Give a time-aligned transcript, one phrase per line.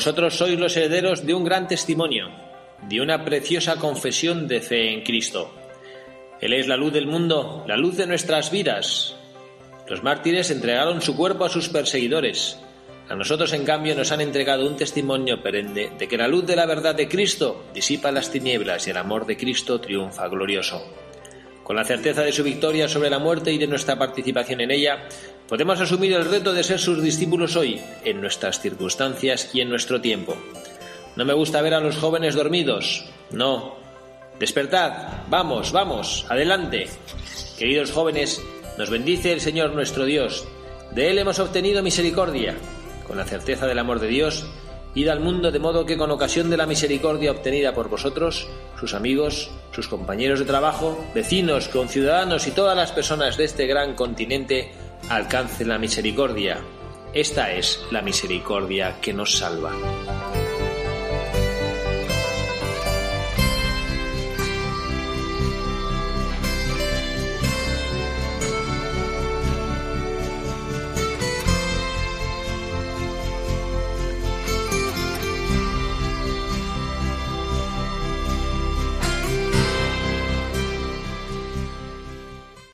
[0.00, 2.30] Vosotros sois los herederos de un gran testimonio,
[2.88, 5.52] de una preciosa confesión de fe en Cristo.
[6.40, 9.14] Él es la luz del mundo, la luz de nuestras vidas.
[9.86, 12.58] Los mártires entregaron su cuerpo a sus perseguidores.
[13.10, 16.56] A nosotros, en cambio, nos han entregado un testimonio perenne de que la luz de
[16.56, 20.82] la verdad de Cristo disipa las tinieblas y el amor de Cristo triunfa glorioso.
[21.62, 25.06] Con la certeza de su victoria sobre la muerte y de nuestra participación en ella,
[25.50, 30.00] podemos asumir el reto de ser sus discípulos hoy, en nuestras circunstancias y en nuestro
[30.00, 30.36] tiempo.
[31.16, 33.04] No me gusta ver a los jóvenes dormidos.
[33.32, 33.74] No.
[34.38, 34.92] Despertad.
[35.28, 36.88] Vamos, vamos, adelante.
[37.58, 38.40] Queridos jóvenes,
[38.78, 40.46] nos bendice el Señor nuestro Dios.
[40.92, 42.54] De Él hemos obtenido misericordia.
[43.08, 44.46] Con la certeza del amor de Dios,
[44.94, 48.46] id al mundo de modo que con ocasión de la misericordia obtenida por vosotros,
[48.78, 53.96] sus amigos, sus compañeros de trabajo, vecinos, conciudadanos y todas las personas de este gran
[53.96, 54.70] continente
[55.08, 56.60] alcancen la misericordia.
[57.12, 59.72] Esta es la misericordia que nos salva.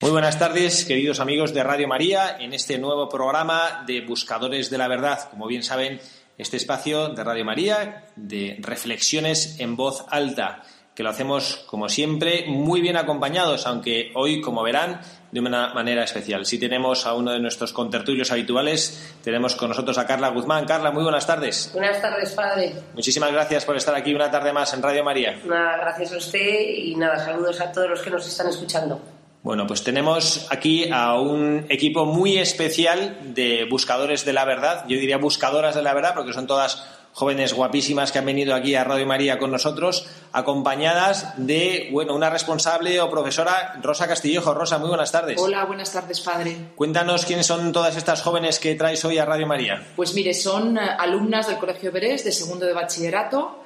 [0.07, 4.79] Muy buenas tardes, queridos amigos de Radio María, en este nuevo programa de Buscadores de
[4.79, 5.29] la Verdad.
[5.31, 6.01] Como bien saben,
[6.39, 10.63] este espacio de Radio María de reflexiones en voz alta,
[10.95, 15.01] que lo hacemos, como siempre, muy bien acompañados, aunque hoy, como verán,
[15.33, 16.47] de una manera especial.
[16.47, 20.67] Si tenemos a uno de nuestros contertulios habituales, tenemos con nosotros a Carla Guzmán.
[20.67, 21.73] Carla, muy buenas tardes.
[21.73, 22.75] Buenas tardes, padre.
[22.95, 25.41] Muchísimas gracias por estar aquí una tarde más en Radio María.
[25.45, 29.16] Nada, gracias a usted y nada, saludos a todos los que nos están escuchando.
[29.47, 34.85] Bueno, pues tenemos aquí a un equipo muy especial de buscadores de la verdad.
[34.89, 38.75] Yo diría buscadoras de la verdad porque son todas jóvenes guapísimas que han venido aquí
[38.75, 44.53] a Radio María con nosotros, acompañadas de, bueno, una responsable o profesora, Rosa Castillejo.
[44.53, 45.41] Rosa, muy buenas tardes.
[45.41, 46.73] Hola, buenas tardes, padre.
[46.75, 49.93] Cuéntanos quiénes son todas estas jóvenes que traes hoy a Radio María.
[49.95, 53.63] Pues mire, son eh, alumnas del Colegio Berés de segundo de bachillerato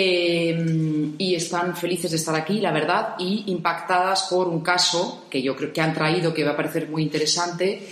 [0.00, 5.42] eh, y están felices de estar aquí, la verdad, y impactadas por un caso que
[5.42, 7.82] yo creo que han traído que va a parecer muy interesante.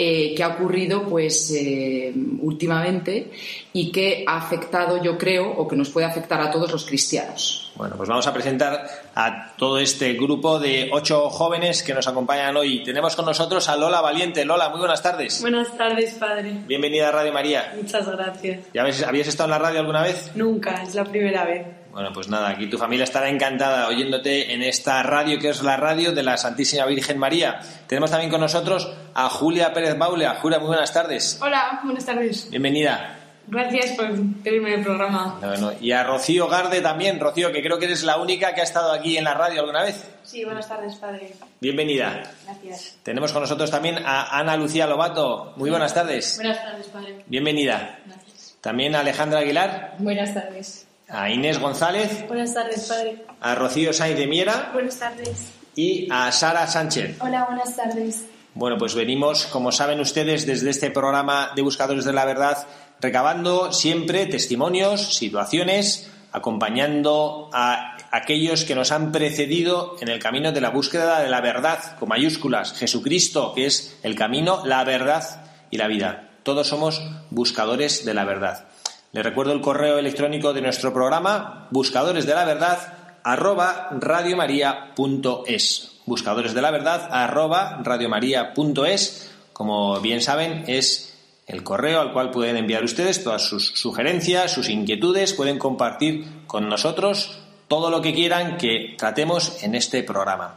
[0.00, 3.32] Eh, que ha ocurrido pues eh, últimamente
[3.72, 7.72] y que ha afectado yo creo o que nos puede afectar a todos los cristianos
[7.74, 12.56] Bueno, pues vamos a presentar a todo este grupo de ocho jóvenes que nos acompañan
[12.56, 12.84] hoy.
[12.84, 14.44] Tenemos con nosotros a Lola Valiente.
[14.44, 15.40] Lola, muy buenas tardes.
[15.40, 16.52] Buenas tardes, padre.
[16.68, 17.72] Bienvenida a Radio María.
[17.76, 18.66] Muchas gracias.
[18.72, 20.30] ¿Ya habéis, habías estado en la radio alguna vez?
[20.36, 21.66] Nunca, es la primera vez.
[21.98, 25.76] Bueno, pues nada, aquí tu familia estará encantada oyéndote en esta radio que es la
[25.76, 27.58] radio de la Santísima Virgen María.
[27.88, 30.28] Tenemos también con nosotros a Julia Pérez Baule.
[30.28, 31.40] Julia, muy buenas tardes.
[31.42, 32.48] Hola, buenas tardes.
[32.50, 33.18] Bienvenida.
[33.48, 34.12] Gracias por
[34.44, 35.40] pedirme el programa.
[35.80, 37.18] Y a Rocío Garde también.
[37.18, 39.82] Rocío, que creo que eres la única que ha estado aquí en la radio alguna
[39.82, 40.08] vez.
[40.22, 41.32] Sí, buenas tardes, padre.
[41.60, 42.30] Bienvenida.
[42.44, 42.96] Gracias.
[43.02, 45.52] Tenemos con nosotros también a Ana Lucía Lobato.
[45.56, 46.36] Muy buenas tardes.
[46.36, 47.24] Buenas tardes, padre.
[47.26, 47.98] Bienvenida.
[48.06, 48.56] Gracias.
[48.60, 50.87] También a Alejandra Aguilar, Buenas tardes.
[51.08, 53.24] A Inés González, Buenas tardes, padre.
[53.40, 55.48] a Rocío Sainz de Miera Buenas tardes.
[55.74, 57.16] y a Sara Sánchez.
[57.20, 58.24] Hola, buenas tardes.
[58.54, 62.66] Bueno, pues venimos, como saben ustedes, desde este programa de Buscadores de la Verdad,
[63.00, 70.60] recabando siempre testimonios, situaciones, acompañando a aquellos que nos han precedido en el camino de
[70.60, 75.76] la búsqueda de la verdad, con mayúsculas, Jesucristo, que es el camino, la verdad y
[75.76, 76.30] la vida.
[76.42, 77.00] Todos somos
[77.30, 78.66] buscadores de la verdad.
[79.12, 85.92] Les recuerdo el correo electrónico de nuestro programa, buscadores de la verdad, arroba radiomaria.es.
[86.04, 89.30] Buscadores de la verdad, arroba radiomaria.es.
[89.54, 91.16] Como bien saben, es
[91.46, 96.68] el correo al cual pueden enviar ustedes todas sus sugerencias, sus inquietudes, pueden compartir con
[96.68, 100.56] nosotros todo lo que quieran que tratemos en este programa.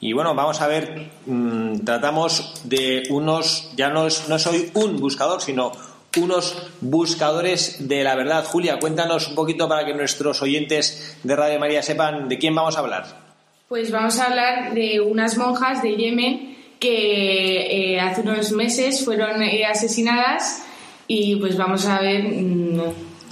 [0.00, 4.98] Y bueno, vamos a ver, mmm, tratamos de unos, ya no, es, no soy un
[4.98, 5.72] buscador, sino
[6.16, 8.44] unos buscadores de la verdad.
[8.44, 12.76] Julia, cuéntanos un poquito para que nuestros oyentes de Radio María sepan de quién vamos
[12.76, 13.04] a hablar.
[13.68, 19.42] Pues vamos a hablar de unas monjas de Yemen que eh, hace unos meses fueron
[19.42, 20.62] eh, asesinadas
[21.08, 22.80] y pues vamos a ver mm,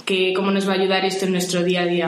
[0.05, 2.07] que, cómo nos va a ayudar esto en nuestro día a día.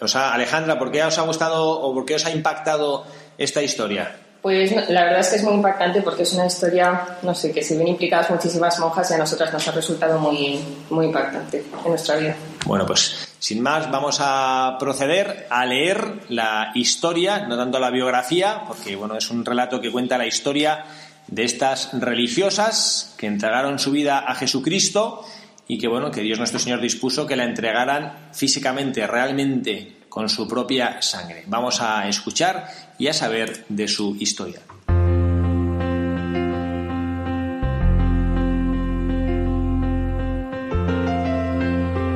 [0.00, 3.04] O sea, Alejandra, ¿por qué os ha gustado o por qué os ha impactado
[3.38, 4.25] esta historia?
[4.46, 7.64] Pues la verdad es que es muy impactante porque es una historia, no sé, que
[7.64, 11.90] si bien implicadas muchísimas monjas y a nosotras nos ha resultado muy, muy impactante en
[11.90, 12.36] nuestra vida.
[12.64, 18.62] Bueno, pues sin más vamos a proceder a leer la historia, no tanto la biografía,
[18.68, 20.84] porque bueno, es un relato que cuenta la historia
[21.26, 25.24] de estas religiosas que entregaron su vida a Jesucristo
[25.66, 30.48] y que bueno, que Dios nuestro Señor dispuso que la entregaran físicamente, realmente, con su
[30.48, 31.44] propia sangre.
[31.46, 34.62] Vamos a escuchar y a saber de su historia.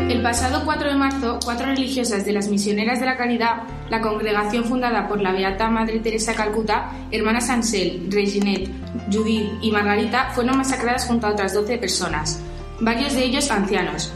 [0.09, 4.65] El pasado 4 de marzo, cuatro religiosas de las Misioneras de la Caridad, la congregación
[4.65, 8.71] fundada por la Beata Madre Teresa Calcuta, hermanas Ansel, Reginet,
[9.13, 12.41] Judith y Margarita, fueron masacradas junto a otras 12 personas,
[12.81, 14.11] varios de ellos ancianos,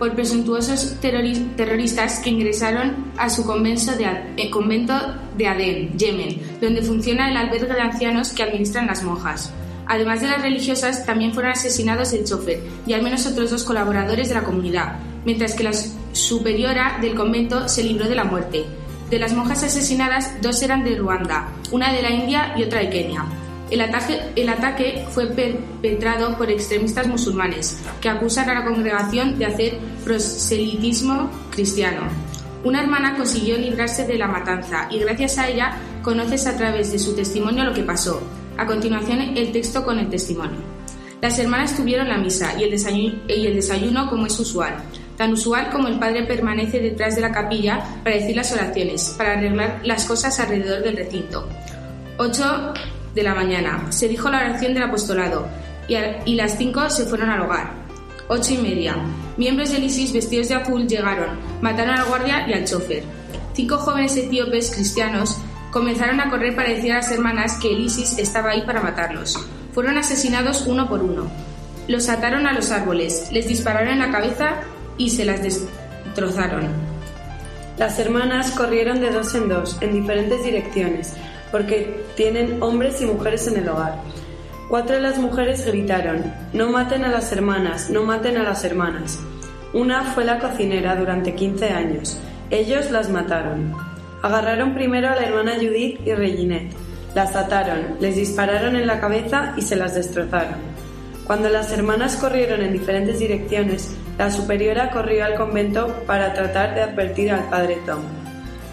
[0.00, 4.94] por presuntuosos terrori- terroristas que ingresaron a su eh, convento
[5.36, 9.52] de Adén, Yemen, donde funciona el albergue de ancianos que administran las monjas.
[9.86, 14.30] Además de las religiosas, también fueron asesinados el chofer y al menos otros dos colaboradores
[14.30, 15.72] de la comunidad, mientras que la
[16.12, 18.64] superiora del convento se libró de la muerte.
[19.10, 22.88] De las monjas asesinadas, dos eran de Ruanda, una de la India y otra de
[22.88, 23.24] Kenia.
[23.70, 31.30] El ataque, fue perpetrado por extremistas musulmanes que acusan a la congregación de hacer proselitismo
[31.50, 32.02] cristiano.
[32.64, 36.98] Una hermana consiguió librarse de la matanza y gracias a ella conoces a través de
[36.98, 38.20] su testimonio lo que pasó.
[38.58, 40.58] A continuación el texto con el testimonio.
[41.22, 44.74] Las hermanas tuvieron la misa y el, desayuno, y el desayuno como es usual,
[45.16, 49.34] tan usual como el padre permanece detrás de la capilla para decir las oraciones, para
[49.34, 51.46] arreglar las cosas alrededor del recinto.
[52.18, 52.74] 8
[53.14, 55.46] de la mañana se dijo la oración del apostolado
[55.88, 57.72] y, a- y las 5 se fueron al hogar.
[58.28, 58.96] 8 y media.
[59.36, 61.30] Miembros del ISIS vestidos de azul llegaron,
[61.60, 63.02] mataron al guardia y al chofer.
[63.54, 65.36] Cinco jóvenes etíopes cristianos
[65.72, 69.36] comenzaron a correr para decir a las hermanas que el ISIS estaba ahí para matarlos.
[69.74, 71.28] Fueron asesinados uno por uno.
[71.88, 74.50] Los ataron a los árboles, les dispararon en la cabeza
[74.96, 76.68] y se las destrozaron.
[77.78, 81.14] Las hermanas corrieron de dos en dos, en diferentes direcciones,
[81.50, 83.96] porque tienen hombres y mujeres en el hogar.
[84.68, 89.18] Cuatro de las mujeres gritaron, no maten a las hermanas, no maten a las hermanas.
[89.72, 92.18] Una fue la cocinera durante 15 años.
[92.50, 93.74] Ellos las mataron.
[94.22, 96.72] Agarraron primero a la hermana Judith y Reginet.
[97.14, 100.70] Las ataron, les dispararon en la cabeza y se las destrozaron.
[101.26, 106.82] Cuando las hermanas corrieron en diferentes direcciones, la superiora corrió al convento para tratar de
[106.82, 108.02] advertir al padre Tom.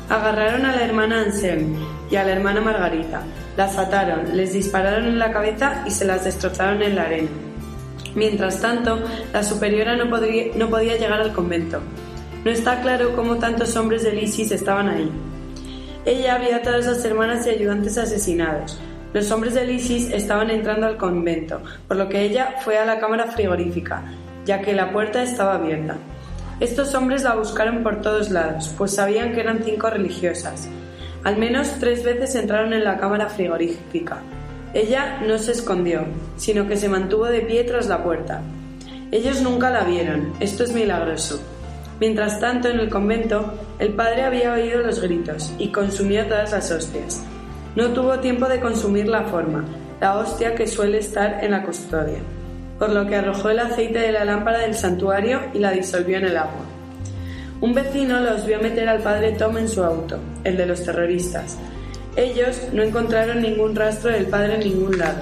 [0.09, 1.75] Agarraron a la hermana Anselm
[2.09, 3.21] y a la hermana Margarita,
[3.55, 7.29] las ataron, les dispararon en la cabeza y se las destrozaron en la arena.
[8.15, 8.99] Mientras tanto,
[9.33, 11.79] la superiora no podía, llegar al convento.
[12.43, 15.11] No está claro cómo tantos hombres del ISIS estaban ahí.
[16.05, 18.79] Ella vio a todas las hermanas y ayudantes asesinados.
[19.13, 22.99] Los hombres del ISIS estaban entrando al convento, por lo que ella fue a la
[22.99, 24.03] cámara frigorífica,
[24.45, 25.97] ya que la puerta estaba abierta.
[26.59, 30.67] Estos hombres la buscaron por todos lados, pues sabían que eran cinco religiosas.
[31.23, 34.21] Al menos tres veces entraron en la cámara frigorífica.
[34.73, 36.05] Ella no se escondió,
[36.37, 38.41] sino que se mantuvo de pie tras la puerta.
[39.11, 41.39] Ellos nunca la vieron, esto es milagroso.
[41.99, 46.69] Mientras tanto, en el convento, el padre había oído los gritos y consumió todas las
[46.69, 47.23] hostias.
[47.75, 49.65] No tuvo tiempo de consumir la forma,
[49.99, 52.19] la hostia que suele estar en la custodia,
[52.77, 56.25] por lo que arrojó el aceite de la lámpara del santuario y la disolvió en
[56.25, 56.66] el agua.
[57.59, 61.57] Un vecino los vio meter al padre Tom en su auto, el de los terroristas.
[62.15, 65.21] Ellos no encontraron ningún rastro del padre en ningún lado.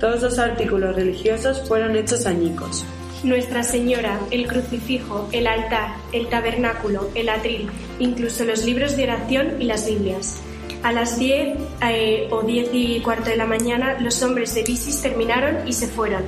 [0.00, 2.86] Todos los artículos religiosos fueron hechos añicos.
[3.22, 9.60] Nuestra Señora, el crucifijo, el altar, el tabernáculo, el atril, incluso los libros de oración
[9.60, 10.40] y las Biblias.
[10.82, 15.02] A las 10 eh, o 10 y cuarto de la mañana, los hombres de Isis
[15.02, 16.22] terminaron y se fueron.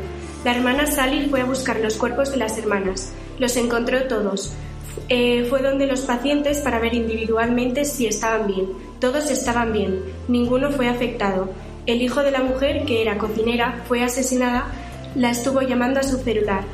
[0.44, 3.12] La hermana Sally fue a buscar los cuerpos de las hermanas.
[3.38, 4.52] Los encontró todos.
[5.09, 8.67] Eh, fue donde los pacientes para ver individualmente si estaban bien.
[9.00, 10.00] Todos estaban bien.
[10.29, 11.50] Ninguno fue afectado.
[11.87, 14.67] El hijo de la mujer, que era cocinera, fue asesinada.
[15.15, 16.65] La estuvo llamando a su celular.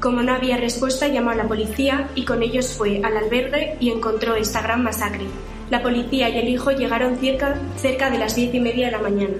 [0.00, 3.90] Como no había respuesta, llamó a la policía y con ellos fue al albergue y
[3.90, 5.26] encontró esta gran masacre.
[5.68, 8.98] La policía y el hijo llegaron cerca, cerca de las diez y media de la
[8.98, 9.34] mañana.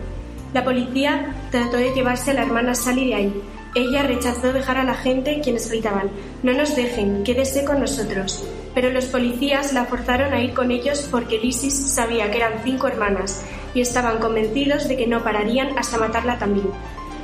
[0.52, 3.42] La policía trató de llevarse a la hermana Sally de ahí.
[3.74, 6.10] Ella rechazó dejar a la gente quienes gritaban,
[6.42, 8.44] no nos dejen, quédese con nosotros.
[8.74, 12.86] pero los policías la forzaron a ir con ellos porque Lisis sabía que eran cinco
[12.86, 16.68] hermanas y estaban convencidos de que no pararían hasta matarla también.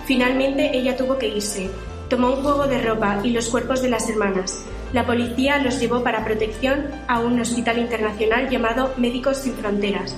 [0.07, 1.71] Finalmente ella tuvo que irse.
[2.09, 4.65] Tomó un juego de ropa y los cuerpos de las hermanas.
[4.93, 10.15] La policía los llevó para protección a un hospital internacional llamado Médicos Sin Fronteras.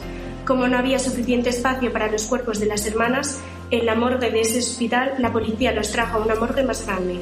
[0.49, 3.38] Como no había suficiente espacio para los cuerpos de las hermanas,
[3.71, 7.21] en la morgue de ese hospital la policía los trajo a una morgue más grande.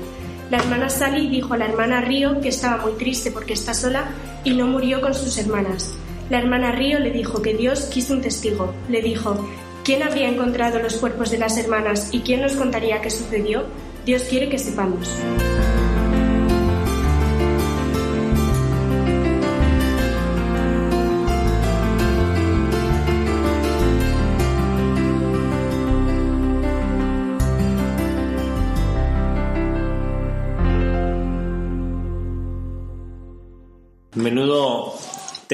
[0.49, 4.05] La hermana Sally dijo a la hermana Río que estaba muy triste porque está sola
[4.45, 5.93] y no murió con sus hermanas.
[6.31, 8.73] La hermana Río le dijo que Dios quiso un testigo.
[8.89, 9.45] Le dijo,
[9.83, 13.65] ¿quién habría encontrado los cuerpos de las hermanas y quién nos contaría qué sucedió?
[14.05, 15.11] Dios quiere que sepamos.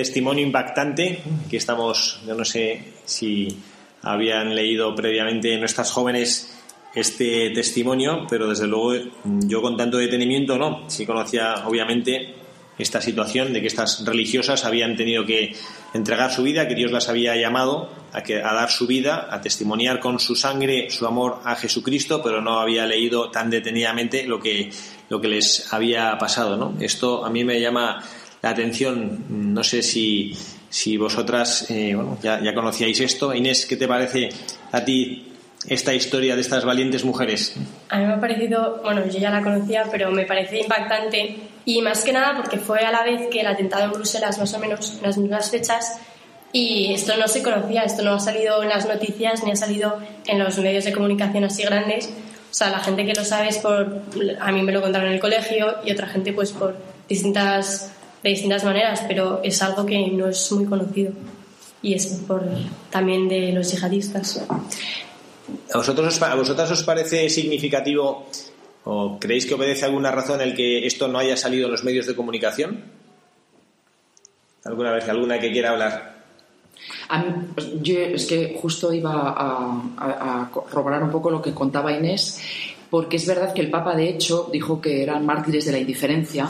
[0.02, 1.23] Testimonio impactante.
[1.47, 3.56] Aquí estamos, yo no sé si
[4.02, 6.59] habían leído previamente nuestras jóvenes
[6.92, 8.94] este testimonio, pero desde luego
[9.47, 10.90] yo con tanto detenimiento no.
[10.90, 12.35] Sí conocía obviamente
[12.78, 15.54] esta situación de que estas religiosas habían tenido que
[15.94, 19.40] entregar su vida, que Dios las había llamado a, que, a dar su vida, a
[19.40, 24.40] testimoniar con su sangre su amor a Jesucristo, pero no había leído tan detenidamente lo
[24.40, 24.71] que,
[25.09, 26.56] lo que les había pasado.
[26.56, 26.75] ¿no?
[26.80, 28.02] Esto a mí me llama
[28.42, 29.25] la atención.
[29.28, 30.37] No sé si,
[30.68, 33.34] si vosotras eh, bueno, ya, ya conocíais esto.
[33.34, 34.28] Inés, ¿qué te parece
[34.72, 35.32] a ti
[35.68, 37.54] esta historia de estas valientes mujeres?
[37.88, 41.80] A mí me ha parecido, bueno, yo ya la conocía, pero me parece impactante y
[41.80, 44.58] más que nada porque fue a la vez que el atentado en Bruselas, más o
[44.58, 46.00] menos en las mismas fechas,
[46.52, 49.99] y esto no se conocía, esto no ha salido en las noticias ni ha salido
[50.26, 52.12] en los medios de comunicación así grandes.
[52.50, 54.02] O sea, la gente que lo sabe es por,
[54.38, 56.76] a mí me lo contaron en el colegio y otra gente pues por
[57.08, 57.90] distintas,
[58.23, 61.12] de distintas maneras, pero es algo que no es muy conocido
[61.83, 62.43] y es por
[62.91, 64.45] también de los yihadistas.
[65.73, 68.26] ¿A, vosotros, os- ¿A vosotras os parece significativo
[68.85, 71.83] o creéis que obedece a alguna razón el que esto no haya salido en los
[71.85, 72.85] medios de comunicación?
[74.64, 76.12] ¿Alguna vez alguna que quiera hablar?
[77.09, 81.43] A mí, pues, yo es que justo iba a, a- a corroborar un poco lo
[81.43, 82.41] que contaba Inés,
[82.91, 86.49] porque es verdad que el Papa, de hecho, dijo que eran mártires de la indiferencia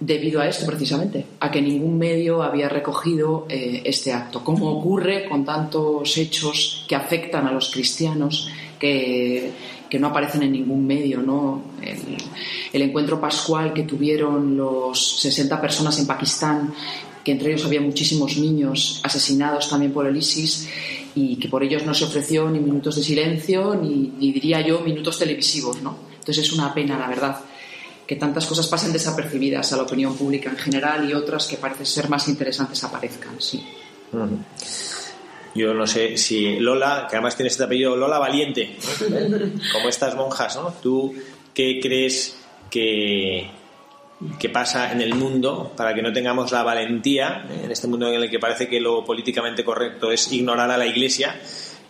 [0.00, 5.28] debido a esto precisamente, a que ningún medio había recogido eh, este acto, como ocurre
[5.28, 9.50] con tantos hechos que afectan a los cristianos que,
[9.90, 11.62] que no aparecen en ningún medio, ¿no?
[11.82, 12.16] El,
[12.72, 16.72] el encuentro pascual que tuvieron los 60 personas en Pakistán,
[17.24, 20.68] que entre ellos había muchísimos niños asesinados también por el ISIS
[21.14, 24.80] y que por ellos no se ofreció ni minutos de silencio ni, ni diría yo
[24.80, 25.96] minutos televisivos, ¿no?
[26.20, 27.40] Entonces es una pena, la verdad
[28.08, 31.84] que tantas cosas pasen desapercibidas a la opinión pública en general y otras que parece
[31.84, 33.62] ser más interesantes aparezcan, sí.
[35.54, 38.78] Yo no sé si Lola, que además tienes este apellido, Lola Valiente,
[39.72, 40.72] como estas monjas, ¿no?
[40.82, 41.14] ¿Tú
[41.52, 42.38] qué crees
[42.70, 43.50] que,
[44.38, 48.08] que pasa en el mundo para que no tengamos la valentía, eh, en este mundo
[48.08, 51.38] en el que parece que lo políticamente correcto es ignorar a la Iglesia?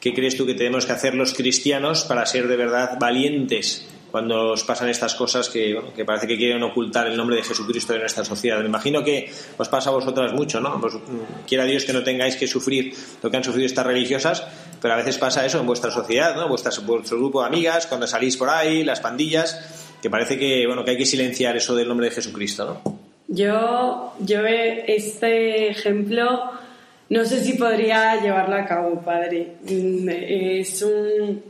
[0.00, 4.52] ¿Qué crees tú que tenemos que hacer los cristianos para ser de verdad valientes cuando
[4.52, 7.92] os pasan estas cosas que, bueno, que parece que quieren ocultar el nombre de Jesucristo
[7.92, 8.58] de nuestra sociedad?
[8.60, 10.80] Me imagino que os pasa a vosotras mucho, ¿no?
[10.80, 14.46] Pues, mm, quiera Dios que no tengáis que sufrir lo que han sufrido estas religiosas,
[14.80, 16.48] pero a veces pasa eso en vuestra sociedad, ¿no?
[16.48, 20.84] Vuestras, vuestro grupo de amigas, cuando salís por ahí, las pandillas, que parece que, bueno,
[20.84, 22.98] que hay que silenciar eso del nombre de Jesucristo, ¿no?
[23.30, 26.50] Yo, yo este ejemplo
[27.10, 29.54] no sé si podría llevarlo a cabo, padre.
[29.62, 31.42] Mm, Es un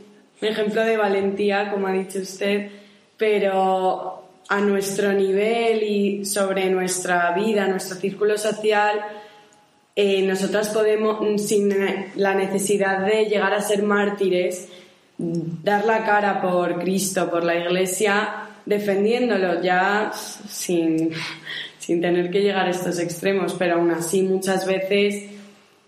[0.47, 2.69] ejemplo de valentía, como ha dicho usted,
[3.17, 8.99] pero a nuestro nivel y sobre nuestra vida, nuestro círculo social,
[9.95, 11.69] eh, nosotras podemos, sin
[12.15, 14.69] la necesidad de llegar a ser mártires,
[15.17, 21.11] dar la cara por Cristo, por la Iglesia, defendiéndolo ya sin,
[21.77, 25.25] sin tener que llegar a estos extremos, pero aún así muchas veces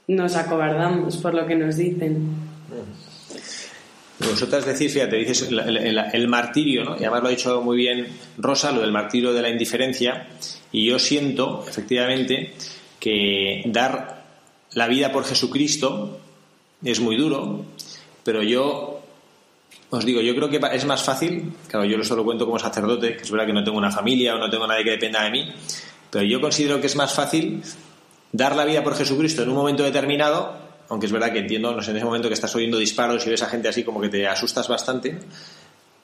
[0.07, 2.40] nos acobardamos por lo que nos dicen.
[4.29, 6.95] Vosotras decís, fíjate, dices el, martirio, ¿no?
[6.95, 10.27] Y además lo ha dicho muy bien Rosa, lo del martirio de la indiferencia.
[10.71, 12.53] Y yo siento, efectivamente,
[12.99, 14.23] que dar
[14.73, 16.19] la vida por Jesucristo
[16.83, 17.65] es muy duro,
[18.23, 19.01] pero yo
[19.89, 23.23] os digo, yo creo que es más fácil, claro, yo lo cuento como sacerdote, que
[23.23, 25.53] es verdad que no tengo una familia o no tengo nadie que dependa de mí,
[26.09, 27.61] pero yo considero que es más fácil
[28.31, 30.60] dar la vida por Jesucristo en un momento determinado,
[30.91, 33.29] aunque es verdad que entiendo, no sé, en ese momento que estás oyendo disparos y
[33.29, 35.17] ves a gente así como que te asustas bastante,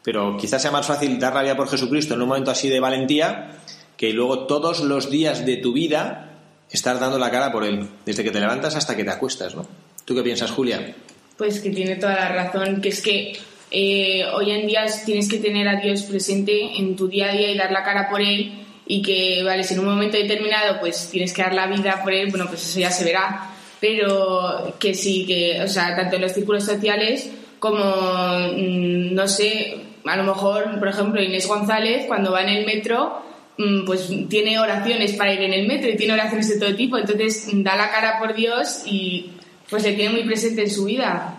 [0.01, 2.79] pero quizás sea más fácil dar la vida por Jesucristo en un momento así de
[2.79, 3.51] valentía
[3.98, 6.38] que luego todos los días de tu vida
[6.72, 9.67] estás dando la cara por él, desde que te levantas hasta que te acuestas, ¿no?
[10.06, 10.96] ¿Tú qué piensas, Julia?
[11.36, 13.38] Pues que tiene toda la razón, que es que
[13.70, 17.51] eh, hoy en día tienes que tener a Dios presente en tu día a día
[17.51, 21.10] y dar la cara por Él y que, vale, si en un momento determinado pues
[21.12, 24.93] tienes que dar la vida por Él, bueno, pues eso ya se verá, pero que
[24.93, 27.29] sí, que, o sea, tanto en los círculos sociales
[27.60, 32.65] como, mm, no sé, a lo mejor, por ejemplo, Inés González, cuando va en el
[32.65, 33.22] metro,
[33.57, 36.98] mm, pues tiene oraciones para ir en el metro y tiene oraciones de todo tipo,
[36.98, 39.31] entonces da la cara por Dios y
[39.69, 41.36] pues le tiene muy presente en su vida.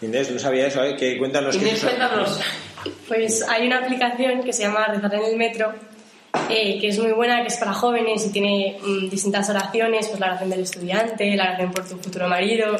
[0.00, 0.96] Inés, no sabía eso, ¿eh?
[0.96, 2.40] Que cuéntanos Inés, cuéntanos.
[3.08, 5.74] Pues hay una aplicación que se llama Rezar en el Metro,
[6.50, 10.20] eh, que es muy buena, que es para jóvenes y tiene mm, distintas oraciones, pues
[10.20, 12.76] la oración del estudiante, la oración por tu futuro marido.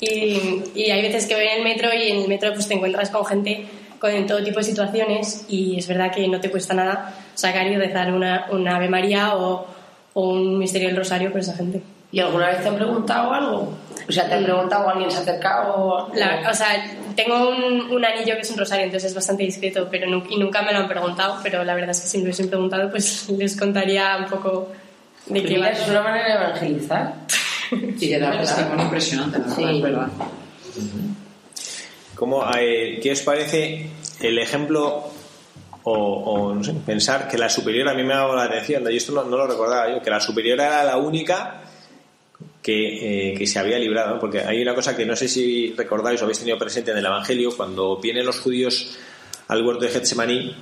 [0.00, 3.10] Y, hay veces que voy en el metro y en el metro pues te encuentras
[3.10, 3.66] con gente
[3.98, 7.76] con todo tipo de situaciones y es verdad que no te cuesta nada sacar y
[7.76, 9.66] rezar una, una Ave María o,
[10.12, 11.80] o un misterio del Rosario por esa gente.
[12.12, 13.74] ¿Y alguna vez te han preguntado algo?
[14.08, 16.08] O sea, ¿te han preguntado o alguien se ha acercado?
[16.14, 16.68] La- o sea,
[17.16, 20.38] tengo un, un anillo que es un rosario, entonces es bastante discreto, pero nu- y
[20.38, 22.90] nunca me lo han preguntado, pero la verdad es que si me lo hubiesen preguntado,
[22.90, 24.68] pues les contaría un poco
[25.26, 25.68] de qué va.
[25.70, 27.14] es una manera de evangelizar.
[27.72, 29.76] Y de dar testimonio impresionante, la verdad, Sí.
[29.76, 30.08] es verdad.
[32.14, 35.10] ¿Cómo, eh, ¿Qué os parece el ejemplo
[35.82, 38.82] o, o, no sé, pensar que la superiora, a mí me ha dado la atención,
[38.84, 41.60] yo esto no, no lo recordaba yo, que la superiora era la única
[42.66, 46.20] que, eh, que se había librado, porque hay una cosa que no sé si recordáis
[46.20, 48.98] o habéis tenido presente en el Evangelio, cuando vienen los judíos
[49.46, 50.52] al huerto de Getsemaní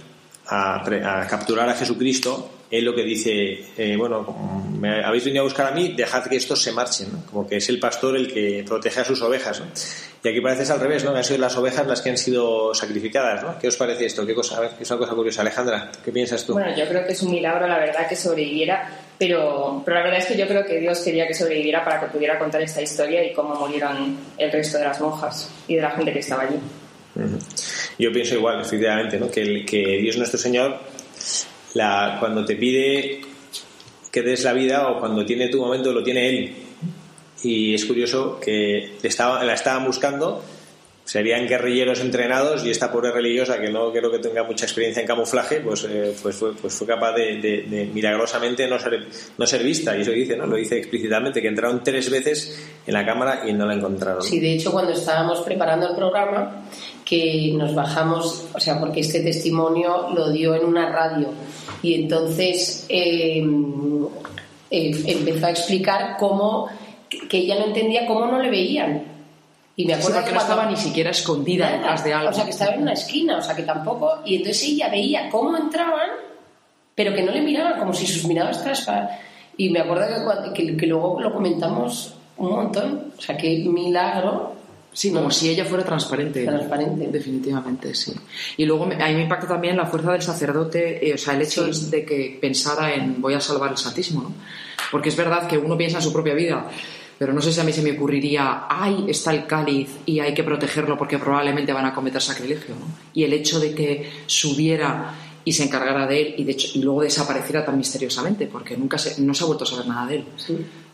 [0.49, 5.69] a, capturar a Jesucristo, él lo que dice, eh, bueno, me habéis venido a buscar
[5.69, 7.25] a mí, dejad que estos se marchen, ¿no?
[7.25, 9.63] como que es el pastor el que protege a sus ovejas.
[10.23, 11.15] Y aquí parece al revés, ¿no?
[11.15, 13.59] Han sido las ovejas las que han sido sacrificadas, ¿no?
[13.59, 14.27] ¿Qué os parece esto?
[14.27, 14.59] ¿Qué cosa?
[14.59, 15.43] A es una cosa curiosa.
[15.43, 16.55] Alejandra, ¿qué piensas tú?
[16.55, 20.19] Bueno, yo creo que es un milagro, la verdad, que sobreviviera, pero, pero la verdad
[20.21, 23.25] es que yo creo que Dios quería que sobreviviera para que pudiera contar esta historia
[23.25, 26.57] y cómo murieron el resto de las monjas y de la gente que estaba allí.
[27.99, 29.31] Yo pienso igual, efectivamente, ¿no?
[29.31, 30.79] que, el- que Dios nuestro Señor,
[32.21, 33.21] cuando te pide
[34.11, 36.55] que des la vida o cuando tiene tu momento, lo tiene Él.
[37.43, 40.43] Y es curioso que la estaban buscando,
[41.05, 45.07] serían guerrilleros entrenados y esta pobre religiosa que no creo que tenga mucha experiencia en
[45.07, 49.97] camuflaje, pues, eh, pues, fue, pues fue capaz de, milagrosamente no ser, no ser vista.
[49.97, 50.47] Y eso dice, ¿no?
[50.47, 54.23] Lo dice explícitamente, que entraron tres veces en la cámara y no la encontraron.
[54.23, 56.65] Sí, de hecho, cuando estábamos preparando el programa,
[57.05, 61.29] que nos bajamos, o sea, porque este testimonio lo dio en una radio,
[61.83, 63.45] y entonces eh,
[64.71, 66.69] eh, empezó a explicar cómo,
[67.29, 69.14] que ella no entendía cómo no le veían.
[69.77, 71.79] Y me Sí, acuerdo que no estaba ni siquiera escondida Nada.
[71.79, 72.31] detrás de algo.
[72.31, 74.21] O sea, que estaba en una esquina, o sea, que tampoco.
[74.25, 76.11] Y entonces ella veía cómo entraban,
[76.95, 79.11] pero que no le miraban, como si sus miradas traspa.
[79.57, 83.13] Y me acuerdo que, cuando- que, que luego lo comentamos un montón.
[83.19, 84.53] O sea, qué milagro.
[84.93, 86.45] Sí, como si ella fuera transparente.
[86.45, 87.09] Transparente.
[87.09, 88.13] Definitivamente, sí.
[88.57, 91.35] Y luego me- a mí me impacta también la fuerza del sacerdote, eh, o sea,
[91.35, 94.33] el hecho de que pensara en voy a salvar el Santísimo, ¿no?
[94.93, 96.65] Porque es verdad que uno piensa en su propia vida,
[97.19, 100.35] pero no sé si a mí se me ocurriría, ay, está el cáliz y hay
[100.35, 102.87] que protegerlo porque probablemente van a cometer sacrilegio, ¿no?
[103.13, 106.83] Y el hecho de que subiera y se encargara de él y, de hecho, y
[106.83, 110.17] luego desapareciera tan misteriosamente, porque nunca se, no se ha vuelto a saber nada de
[110.17, 110.25] él.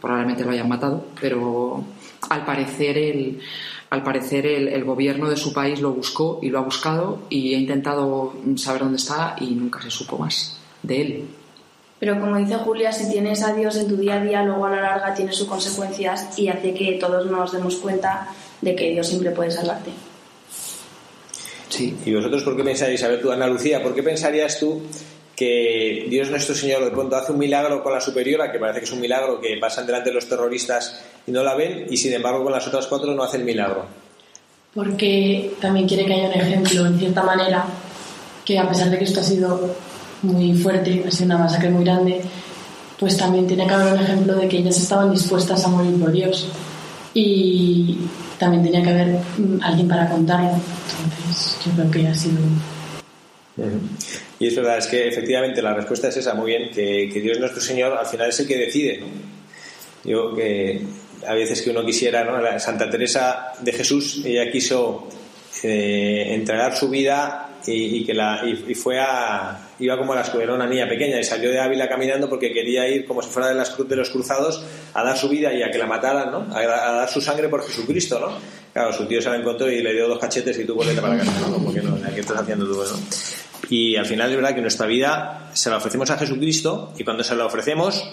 [0.00, 1.84] Probablemente lo hayan matado, pero
[2.28, 3.40] al parecer el,
[3.90, 7.54] al parecer el, el gobierno de su país lo buscó y lo ha buscado y
[7.54, 11.28] ha intentado saber dónde está y nunca se supo más de él.
[12.00, 14.70] Pero como dice Julia, si tienes a Dios en tu día a día, luego a
[14.70, 18.26] la larga tiene sus consecuencias y hace que todos nos demos cuenta
[18.60, 19.90] de que Dios siempre puede salvarte.
[21.68, 21.96] Sí.
[22.04, 24.82] ¿Y vosotros por qué pensáis, a ver tú, Ana Lucía, por qué pensarías tú
[25.36, 28.86] que Dios nuestro Señor de pronto hace un milagro con la superiora, que parece que
[28.86, 32.12] es un milagro que pasan delante de los terroristas y no la ven, y sin
[32.12, 33.86] embargo con las otras cuatro no hace el milagro?
[34.74, 37.64] porque también quiere que haya un ejemplo, en cierta manera,
[38.44, 39.74] que a pesar de que esto ha sido
[40.22, 42.20] muy fuerte, ha sido una masacre muy grande,
[42.98, 46.12] pues también tiene que haber un ejemplo de que ellas estaban dispuestas a morir por
[46.12, 46.48] Dios.
[47.14, 47.96] Y
[48.38, 50.50] también tenía que haber mm, alguien para contarlo.
[50.50, 52.38] Entonces, yo creo que ha sido.
[54.38, 57.38] Y es verdad, es que efectivamente la respuesta es esa, muy bien, que, que Dios
[57.38, 59.00] nuestro Señor al final es el que decide.
[59.00, 59.06] ¿no?
[60.04, 60.82] Yo que
[61.26, 62.38] a veces que uno quisiera, ¿no?
[62.58, 65.08] Santa Teresa de Jesús, ella quiso
[65.62, 70.22] eh, entregar su vida y que la y, y fue a iba como a la
[70.22, 73.30] escuela, era una niña pequeña y salió de Ávila caminando porque quería ir como si
[73.30, 74.62] fuera de, las, de los cruzados
[74.94, 76.46] a dar su vida y a que la mataran, ¿no?
[76.54, 78.38] A, a dar su sangre por Jesucristo, ¿no?
[78.72, 81.18] Claro, su tío se la encontró y le dio dos cachetes y tú volvete para
[81.18, 81.58] casa, ¿no?
[81.58, 83.00] Porque no, ¿qué estás haciendo tú, no?
[83.68, 87.24] Y al final es verdad que nuestra vida se la ofrecemos a Jesucristo y cuando
[87.24, 88.04] se la ofrecemos,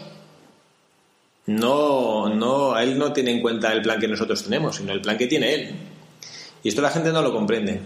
[1.48, 5.18] no, no, Él no tiene en cuenta el plan que nosotros tenemos, sino el plan
[5.18, 5.76] que tiene Él.
[6.64, 7.82] Y esto la gente no lo comprende.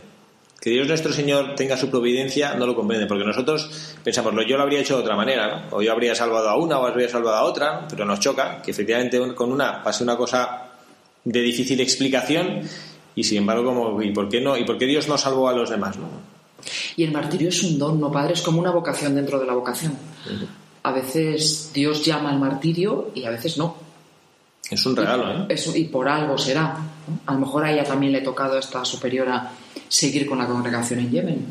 [0.62, 4.64] Que Dios nuestro Señor tenga su providencia no lo comprende, porque nosotros pensamos, yo lo
[4.64, 5.78] habría hecho de otra manera, ¿no?
[5.78, 8.70] o yo habría salvado a una o habría salvado a otra, pero nos choca que
[8.70, 10.70] efectivamente con una pase una cosa
[11.24, 12.62] de difícil explicación
[13.16, 14.56] y sin embargo, como, ¿y por qué no?
[14.56, 15.98] ¿Y por qué Dios no salvó a los demás?
[15.98, 16.08] ¿no?
[16.96, 18.34] Y el martirio es un don, ¿no, padre?
[18.34, 19.94] Es como una vocación dentro de la vocación.
[20.84, 23.76] A veces Dios llama al martirio y a veces no.
[24.72, 25.46] Es un regalo, ¿eh?
[25.50, 26.76] Es- y por algo será.
[27.26, 29.52] A lo mejor a ella también le ha tocado a esta superiora
[29.88, 31.46] seguir con la congregación en Yemen.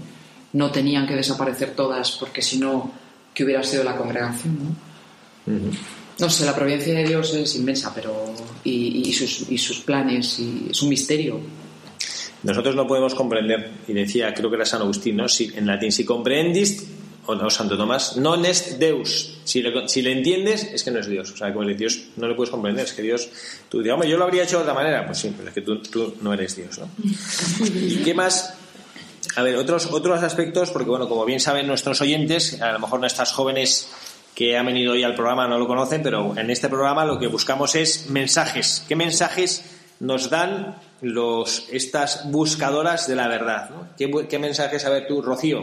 [0.54, 2.90] No tenían que desaparecer todas porque si no,
[3.34, 4.58] ¿qué hubiera sido la congregación?
[5.46, 5.60] ¿no?
[6.18, 8.34] No sé, la providencia de Dios es inmensa, pero.
[8.64, 11.40] y, y sus, y sus planes, y es un misterio.
[12.42, 15.28] Nosotros no podemos comprender, y decía, creo que era San Agustín, ¿no?
[15.28, 16.86] Si, en latín, si comprendis,
[17.30, 19.38] o no, Santo Tomás, non est Deus.
[19.46, 21.30] Si le, si le entiendes, es que no es Dios.
[21.30, 23.30] O sea, como el Dios no le puedes comprender, es que Dios,
[23.68, 25.78] tú digamos, yo lo habría hecho de otra manera, pues sí, pero es que tú,
[25.78, 26.90] tú no eres Dios, ¿no?
[28.04, 28.54] ¿Qué más?
[29.36, 32.98] A ver, otros, otros aspectos, porque bueno, como bien saben nuestros oyentes, a lo mejor
[32.98, 33.88] nuestras jóvenes
[34.34, 37.26] que han venido hoy al programa no lo conocen, pero en este programa lo que
[37.26, 38.84] buscamos es mensajes.
[38.88, 39.64] ¿Qué mensajes
[40.00, 43.70] nos dan los, estas buscadoras de la verdad?
[43.70, 43.88] ¿no?
[43.96, 45.62] ¿Qué, qué mensajes, a ver tú, Rocío,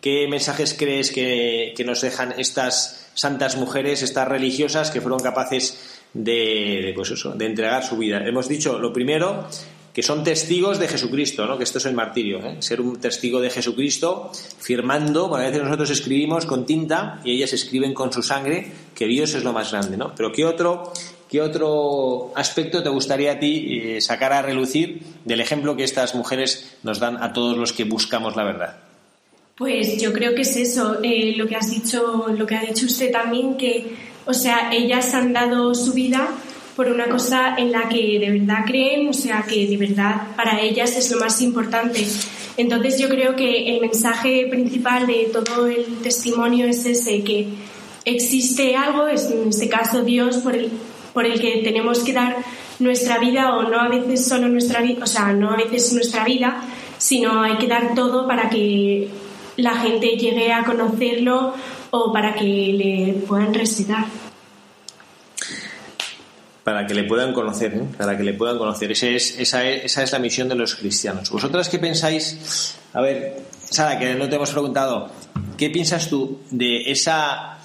[0.00, 6.82] qué mensajes crees que, nos dejan estas santas mujeres, estas religiosas que fueron capaces de,
[6.84, 8.26] de, pues eso, de entregar su vida?
[8.26, 9.48] Hemos dicho, lo primero,
[9.98, 11.58] que son testigos de Jesucristo, ¿no?
[11.58, 12.58] que esto es el martirio, ¿eh?
[12.60, 14.30] ser un testigo de Jesucristo,
[14.60, 19.06] firmando, porque a veces nosotros escribimos con tinta y ellas escriben con su sangre, que
[19.06, 19.96] Dios es lo más grande.
[19.96, 20.14] ¿no?
[20.14, 20.92] Pero ¿qué otro,
[21.28, 26.14] qué otro aspecto te gustaría a ti eh, sacar a relucir del ejemplo que estas
[26.14, 28.87] mujeres nos dan a todos los que buscamos la verdad?
[29.58, 32.86] Pues yo creo que es eso, eh, lo que has dicho, lo que ha dicho
[32.86, 36.28] usted también, que, o sea, ellas han dado su vida
[36.76, 40.60] por una cosa en la que de verdad creen, o sea, que de verdad para
[40.60, 42.06] ellas es lo más importante.
[42.56, 47.48] Entonces yo creo que el mensaje principal de todo el testimonio es ese, que
[48.04, 50.70] existe algo, es en este caso Dios, por el,
[51.12, 52.36] por el que tenemos que dar
[52.78, 56.22] nuestra vida, o no a veces solo nuestra vida, o sea, no a veces nuestra
[56.22, 56.62] vida,
[56.96, 59.08] sino hay que dar todo para que
[59.58, 61.52] la gente llegue a conocerlo
[61.90, 64.06] o para que le puedan respetar.
[66.64, 67.82] Para que le puedan conocer, ¿eh?
[67.96, 68.92] para que le puedan conocer.
[68.92, 71.30] Es, esa, es, esa es la misión de los cristianos.
[71.30, 72.76] ¿Vosotras qué pensáis?
[72.92, 75.10] A ver, Sara, que no te hemos preguntado,
[75.56, 77.58] ¿qué piensas tú de esa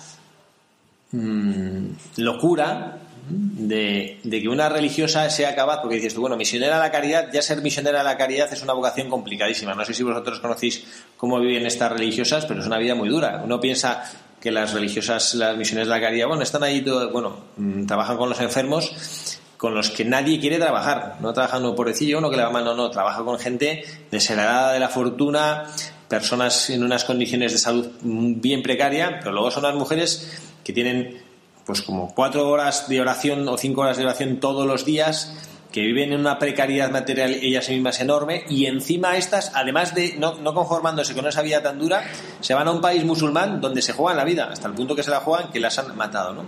[1.12, 6.92] mm, locura de, que una religiosa sea capaz, porque dices tú, bueno, misionera a la
[6.92, 9.74] caridad, ya ser misionera a la caridad es una vocación complicadísima.
[9.74, 10.84] No sé si vosotros conocéis
[11.16, 13.42] cómo viven estas religiosas, pero es una vida muy dura.
[13.44, 14.04] Uno piensa
[14.42, 16.82] que las religiosas, las misiones de la caridad, bueno, están ahí,
[17.12, 21.16] bueno, mm, trabajan con los enfermos, con los que nadie quiere trabajar.
[21.22, 24.74] No trabajan un pobrecillo, uno que le va mal, no, no, trabaja con gente desheredada
[24.74, 25.66] de la fortuna,
[26.10, 30.30] personas en unas condiciones de salud mm, bien precaria, pero luego son las mujeres
[30.64, 31.23] que tienen
[31.66, 35.34] pues como cuatro horas de oración o cinco horas de oración todos los días,
[35.72, 40.36] que viven en una precariedad material ellas mismas enorme y encima estas, además de no,
[40.36, 42.04] no conformándose con esa vida tan dura,
[42.42, 45.02] se van a un país musulmán donde se juegan la vida, hasta el punto que
[45.02, 46.44] se la juegan que las han matado, ¿no?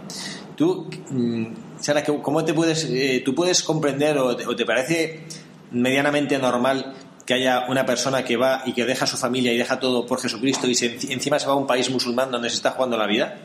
[0.55, 1.45] Tú, mm,
[1.79, 5.25] Sara, ¿qué- ¿cómo te puedes, eh, tú puedes comprender o te, parece
[5.71, 6.93] medianamente normal
[7.25, 10.21] que haya una persona que va y que deja su familia y deja todo por
[10.21, 13.07] Jesucristo y se- encima se va a un país musulmán donde se está jugando la
[13.07, 13.37] vida?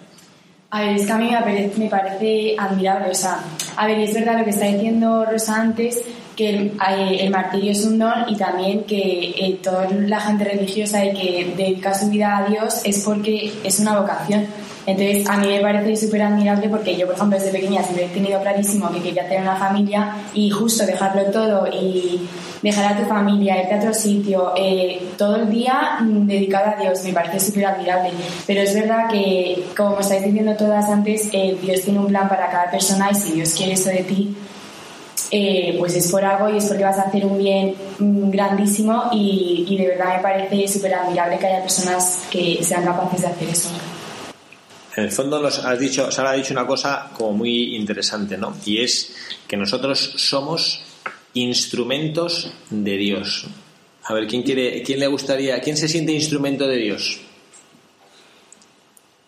[0.73, 3.11] A ver, es que a mí me parece, me parece admirable.
[3.11, 3.43] O sea,
[3.77, 6.01] a ver, es verdad lo que está diciendo Rosa antes,
[6.41, 10.45] que el, eh, el martirio es un don y también que eh, toda la gente
[10.45, 14.47] religiosa y que dedica su vida a Dios es porque es una vocación.
[14.87, 18.09] Entonces, a mí me parece súper admirable porque yo, por ejemplo, desde pequeña siempre he
[18.09, 22.27] tenido clarísimo que quería tener una familia y justo dejarlo todo y
[22.63, 27.05] dejar a tu familia, irte a otro sitio, eh, todo el día dedicado a Dios,
[27.05, 28.13] me parece súper admirable.
[28.47, 32.51] Pero es verdad que, como estáis diciendo todas antes, eh, Dios tiene un plan para
[32.51, 34.35] cada persona y si Dios quiere eso de ti,
[35.31, 39.11] eh, pues es por algo y es porque vas a hacer un bien mm, grandísimo
[39.13, 43.27] y, y de verdad me parece súper admirable que haya personas que sean capaces de
[43.29, 43.71] hacer eso.
[44.97, 48.57] En el fondo nos has dicho, Sara ha dicho una cosa como muy interesante, ¿no?
[48.65, 49.15] Y es
[49.47, 50.83] que nosotros somos
[51.35, 53.47] instrumentos de Dios.
[54.05, 57.21] A ver, ¿quién quiere, quién le gustaría, quién se siente instrumento de Dios?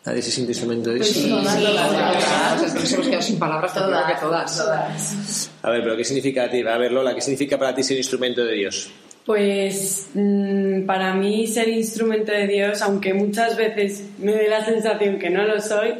[0.04, 1.16] ¿Nadie se siente instrumento de Dios?
[1.16, 5.50] Nos hemos quedado sin palabras, creo que todas.
[5.62, 6.60] A ver, pero ¿qué significa a ti?
[6.66, 8.90] A ver, Lola, ¿qué significa para ti ser instrumento de Dios?
[9.24, 15.20] Pues mm, para mí ser instrumento de Dios, aunque muchas veces me dé la sensación
[15.20, 15.94] que no lo soy,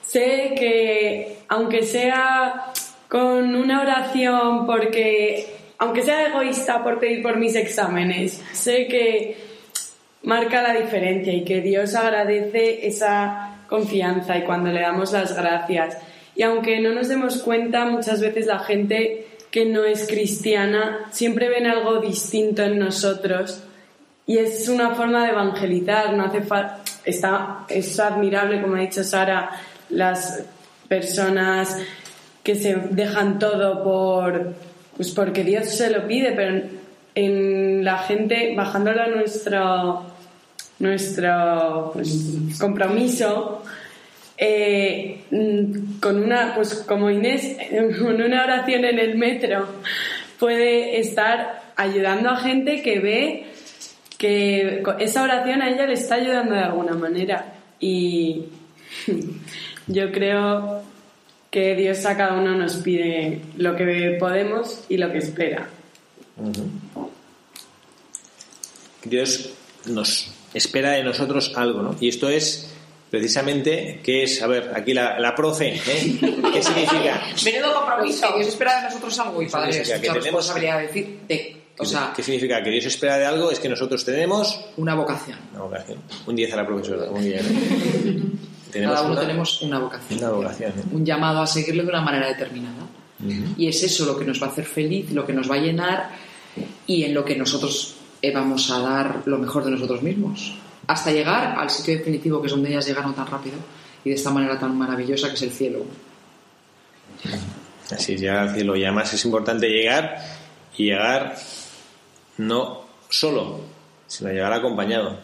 [0.00, 2.66] sé que aunque sea
[3.08, 5.46] con una oración, porque
[5.78, 9.36] aunque sea egoísta por pedir por mis exámenes, sé que
[10.24, 15.98] marca la diferencia y que Dios agradece esa confianza y cuando le damos las gracias.
[16.34, 21.48] Y aunque no nos demos cuenta, muchas veces la gente que no es cristiana siempre
[21.48, 23.62] ven algo distinto en nosotros
[24.26, 29.04] y es una forma de evangelizar, no hace falta está es admirable como ha dicho
[29.04, 29.50] Sara
[29.90, 30.44] las
[30.88, 31.78] personas
[32.42, 34.54] que se dejan todo por
[34.96, 36.62] pues porque Dios se lo pide, pero
[37.14, 40.13] en la gente bajándolo a nuestro
[40.84, 43.62] nuestro pues, compromiso
[44.36, 47.56] eh, mm, con una, pues como Inés,
[47.98, 49.66] con una oración en el metro,
[50.38, 53.46] puede estar ayudando a gente que ve
[54.18, 57.54] que esa oración a ella le está ayudando de alguna manera.
[57.80, 58.44] Y
[59.86, 60.82] yo creo
[61.50, 65.68] que Dios a cada uno nos pide lo que podemos y lo que espera.
[69.04, 69.50] Dios
[69.86, 71.96] nos espera de nosotros algo, ¿no?
[72.00, 72.70] Y esto es
[73.10, 74.42] precisamente, ¿qué es?
[74.42, 76.18] A ver, aquí la, la profe, ¿eh?
[76.52, 77.22] ¿Qué significa?
[77.44, 78.28] Menudo compromiso.
[78.32, 81.18] Que Dios espera de nosotros algo y padre, es que mucha tenemos- responsabilidad de decir,
[81.28, 82.62] de, o sea, ¿Qué significa?
[82.62, 85.38] Que Dios espera de algo es que nosotros tenemos una vocación.
[85.52, 85.98] una vocación.
[86.26, 87.44] Un 10 a la profesora, muy bien.
[88.74, 90.18] Tenemos Cada uno una- tenemos una vocación.
[90.18, 90.70] Una vocación.
[90.72, 90.82] ¿eh?
[90.90, 92.86] Un llamado a seguirle de una manera determinada.
[93.56, 95.58] Y es eso lo que nos va a hacer feliz, lo que nos va a
[95.58, 96.10] llenar
[96.86, 100.54] y en lo que nosotros eh, vamos a dar lo mejor de nosotros mismos.
[100.86, 103.56] Hasta llegar al sitio definitivo, que es donde ellas llegaron tan rápido
[104.04, 105.84] y de esta manera tan maravillosa que es el cielo.
[107.90, 108.76] Así es, llegar al cielo.
[108.76, 110.16] Y además es importante llegar
[110.76, 111.36] y llegar
[112.38, 113.60] no solo,
[114.06, 115.18] sino llegar acompañado.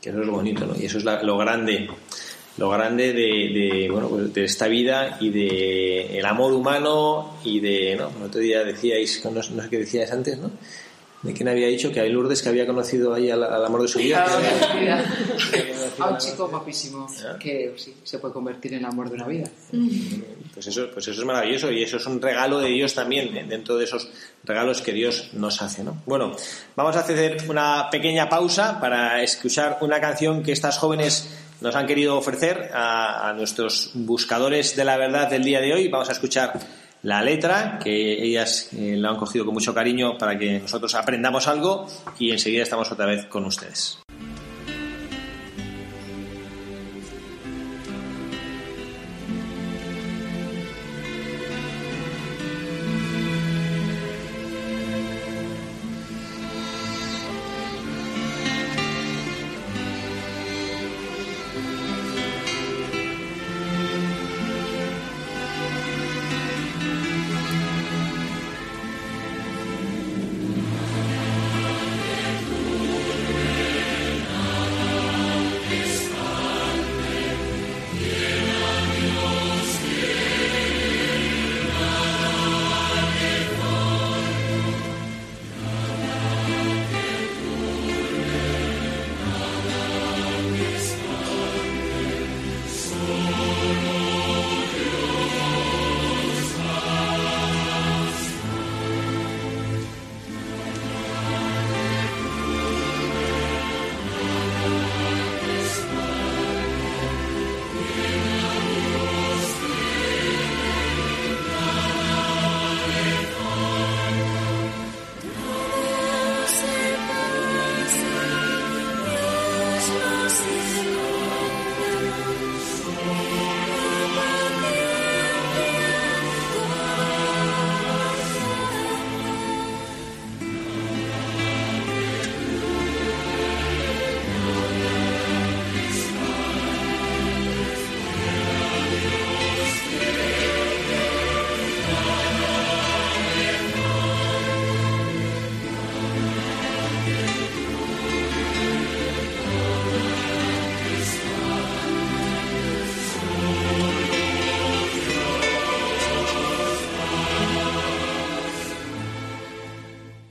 [0.00, 0.76] Que eso es bonito, ¿no?
[0.76, 1.88] Y eso es la- lo grande,
[2.56, 7.96] lo grande de, bueno, pues de esta vida y de el amor humano y de,
[7.96, 8.10] ¿no?
[8.24, 10.50] Otro día decíais, no, no sé qué decíais antes, ¿no?
[11.28, 13.88] De quién había dicho que hay Lourdes que había conocido ahí al, al amor de
[13.88, 14.24] su vida.
[15.98, 17.06] A un chico guapísimo
[17.38, 19.46] que sí, se puede convertir en el amor de una vida.
[20.54, 23.44] Pues eso, pues eso es maravilloso y eso es un regalo de Dios también, eh,
[23.46, 24.08] dentro de esos
[24.42, 25.84] regalos que Dios nos hace.
[25.84, 26.00] ¿no?
[26.06, 26.34] Bueno,
[26.74, 31.28] vamos a hacer una pequeña pausa para escuchar una canción que estas jóvenes
[31.60, 35.88] nos han querido ofrecer a, a nuestros buscadores de la verdad del día de hoy.
[35.88, 36.58] Vamos a escuchar
[37.02, 41.46] la letra, que ellas eh, la han cogido con mucho cariño para que nosotros aprendamos
[41.48, 41.86] algo
[42.18, 43.98] y enseguida estamos otra vez con ustedes.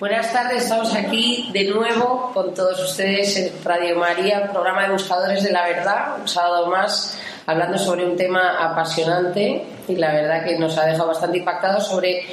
[0.07, 5.43] Buenas tardes, estamos aquí de nuevo con todos ustedes en Radio María, programa de Buscadores
[5.43, 10.57] de la Verdad, un sábado más hablando sobre un tema apasionante y la verdad que
[10.57, 12.25] nos ha dejado bastante impactados sobre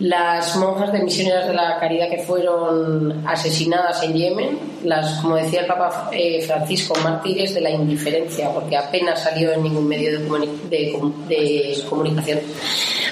[0.00, 5.60] las monjas de misioneras de la caridad que fueron asesinadas en Yemen, las, como decía
[5.60, 10.26] el Papa eh, Francisco, mártires de la indiferencia, porque apenas salió en ningún medio de,
[10.26, 12.40] comuni- de de comunicación.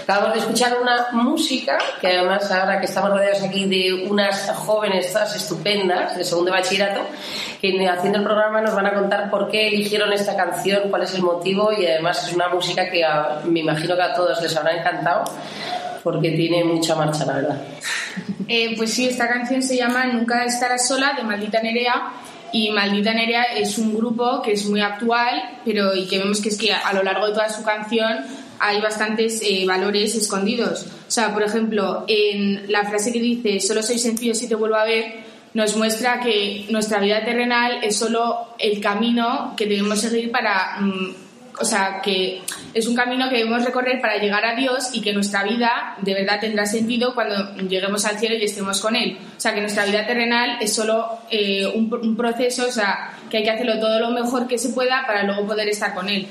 [0.04, 5.12] Acabamos de escuchar una música que además ahora que estamos rodeados aquí de unas jóvenes
[5.12, 7.02] todas estupendas de segundo bachillerato,
[7.60, 11.14] que haciendo el programa nos van a contar por qué eligieron esta canción, cuál es
[11.14, 14.56] el motivo y además es una música que a- me imagino que a todos les
[14.56, 15.24] habrá encantado
[16.10, 17.62] porque tiene mucha marcha, la verdad.
[18.48, 22.12] Eh, pues sí, esta canción se llama Nunca estarás sola de Maldita Nerea
[22.50, 26.48] y Maldita Nerea es un grupo que es muy actual, pero y que vemos que
[26.48, 28.24] es que a lo largo de toda su canción
[28.58, 30.86] hay bastantes eh, valores escondidos.
[31.06, 34.76] O sea, por ejemplo, en la frase que dice solo soy sencillo si te vuelvo
[34.76, 40.30] a ver, nos muestra que nuestra vida terrenal es solo el camino que debemos seguir
[40.30, 41.14] para mm,
[41.60, 42.42] o sea, que
[42.74, 46.14] es un camino que debemos recorrer para llegar a Dios y que nuestra vida de
[46.14, 49.18] verdad tendrá sentido cuando lleguemos al cielo y estemos con Él.
[49.36, 53.42] O sea, que nuestra vida terrenal es solo eh, un, proceso, o sea, que hay
[53.44, 56.26] que hacerlo todo lo mejor que se pueda para luego poder estar con Él.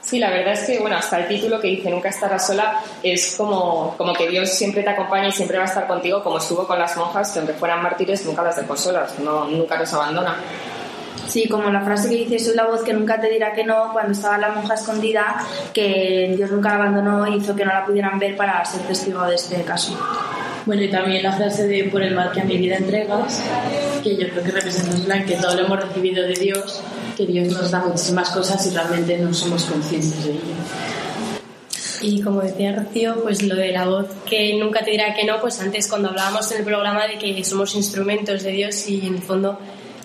[0.00, 3.36] Sí, la verdad es que, bueno, hasta el título que dice Nunca estarás sola es
[3.36, 6.66] como, como que Dios siempre te acompaña y siempre va a estar contigo, como estuvo
[6.66, 10.36] con las monjas, que aunque fueran mártires nunca las dejó solas, no, nunca nos abandona.
[11.26, 13.92] Sí, como la frase que dice, soy la voz que nunca te dirá que no,
[13.92, 15.36] cuando estaba la monja escondida,
[15.72, 19.22] que Dios nunca la abandonó e hizo que no la pudieran ver para ser testigo
[19.24, 19.96] de este caso.
[20.64, 23.42] Bueno, y también la frase de por el mal que a mi vida entregas,
[24.02, 26.80] que yo creo que representa en plan que todo lo hemos recibido de Dios,
[27.16, 30.40] que Dios nos da muchísimas cosas y realmente no somos conscientes de ello.
[32.02, 35.40] Y como decía Rocío, pues lo de la voz que nunca te dirá que no,
[35.40, 39.14] pues antes cuando hablábamos en el programa de que somos instrumentos de Dios y en
[39.14, 39.58] el fondo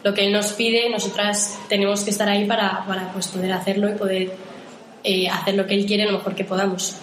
[0.08, 3.89] lo que Él nos pide, nosotras tenemos que estar ahí para, para pues poder hacerlo
[3.89, 4.32] y poder
[5.04, 6.96] eh, hacer lo que Él quiere lo mejor que podamos.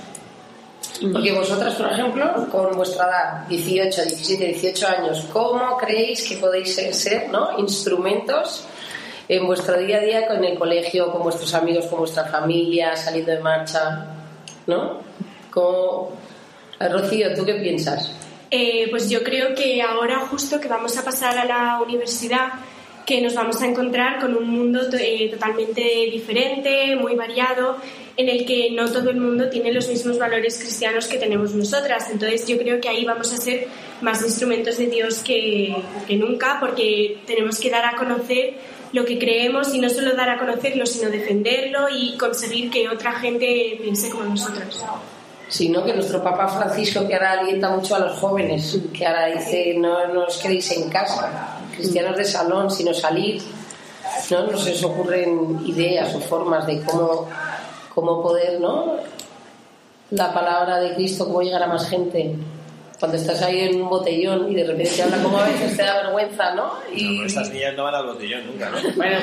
[1.12, 6.74] Porque vosotras, por ejemplo, con vuestra edad, 18, 17, 18 años, ¿cómo creéis que podéis
[6.74, 7.58] ser, ser, ¿no?
[7.58, 8.64] instrumentos
[9.28, 13.32] en vuestro día a día con el colegio, con vuestros amigos, con vuestra familia, saliendo
[13.32, 14.06] de marcha?
[14.66, 15.00] ¿No?
[15.50, 16.12] ¿Cómo...
[16.80, 18.10] Ver, Rocío, ¿tú qué piensas?
[18.50, 22.48] Eh, pues yo creo que ahora justo que vamos a pasar a la universidad,
[23.04, 27.76] que nos vamos a encontrar con un mundo eh, totalmente diferente, muy variado,
[28.16, 32.08] en el que no todo el mundo tiene los mismos valores cristianos que tenemos nosotras.
[32.10, 33.66] Entonces yo creo que ahí vamos a ser
[34.00, 38.54] más instrumentos de Dios que, que nunca, porque tenemos que dar a conocer
[38.92, 43.12] lo que creemos y no solo dar a conocerlo, sino defenderlo y conseguir que otra
[43.12, 44.84] gente piense como nosotros.
[45.48, 49.74] Sino que nuestro Papa Francisco, que ahora alienta mucho a los jóvenes, que ahora dice,
[49.76, 53.42] no, no os quedéis en casa, cristianos de salón, sino salir,
[54.30, 54.46] ¿no?
[54.46, 57.28] No se os ocurren ideas o formas de cómo,
[57.94, 58.96] cómo poder, ¿no?
[60.10, 62.36] La palabra de Cristo, cómo llegar a más gente.
[62.98, 65.82] Cuando estás ahí en un botellón y de repente te habla como a veces te
[65.82, 66.72] da vergüenza, ¿no?
[66.94, 68.78] Y, Pero estas niñas no van al botellón nunca, ¿no?
[68.96, 69.18] bueno,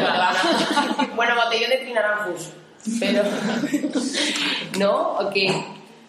[1.16, 2.50] bueno, botellón de trinaranjus.
[3.00, 3.24] Pero,
[4.80, 5.18] ¿no?
[5.20, 5.48] O que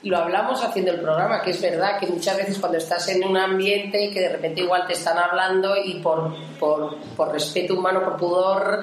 [0.04, 3.36] lo hablamos haciendo el programa, que es verdad que muchas veces cuando estás en un
[3.36, 8.16] ambiente que de repente igual te están hablando y por, por, por respeto humano, por
[8.16, 8.82] pudor,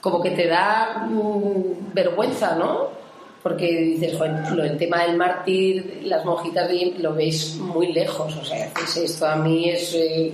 [0.00, 2.88] como que te da mm, vergüenza, ¿no?
[3.42, 8.44] Porque dices, bueno, el tema del mártir, las monjitas de- lo veis muy lejos, o
[8.44, 8.66] sea,
[9.00, 10.32] esto a mí es, eh,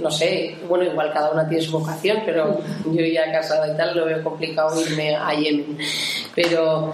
[0.00, 3.96] no sé, bueno, igual cada una tiene su vocación, pero yo ya casada y tal
[3.96, 5.78] lo veo complicado irme a Yemen.
[6.34, 6.92] Pero,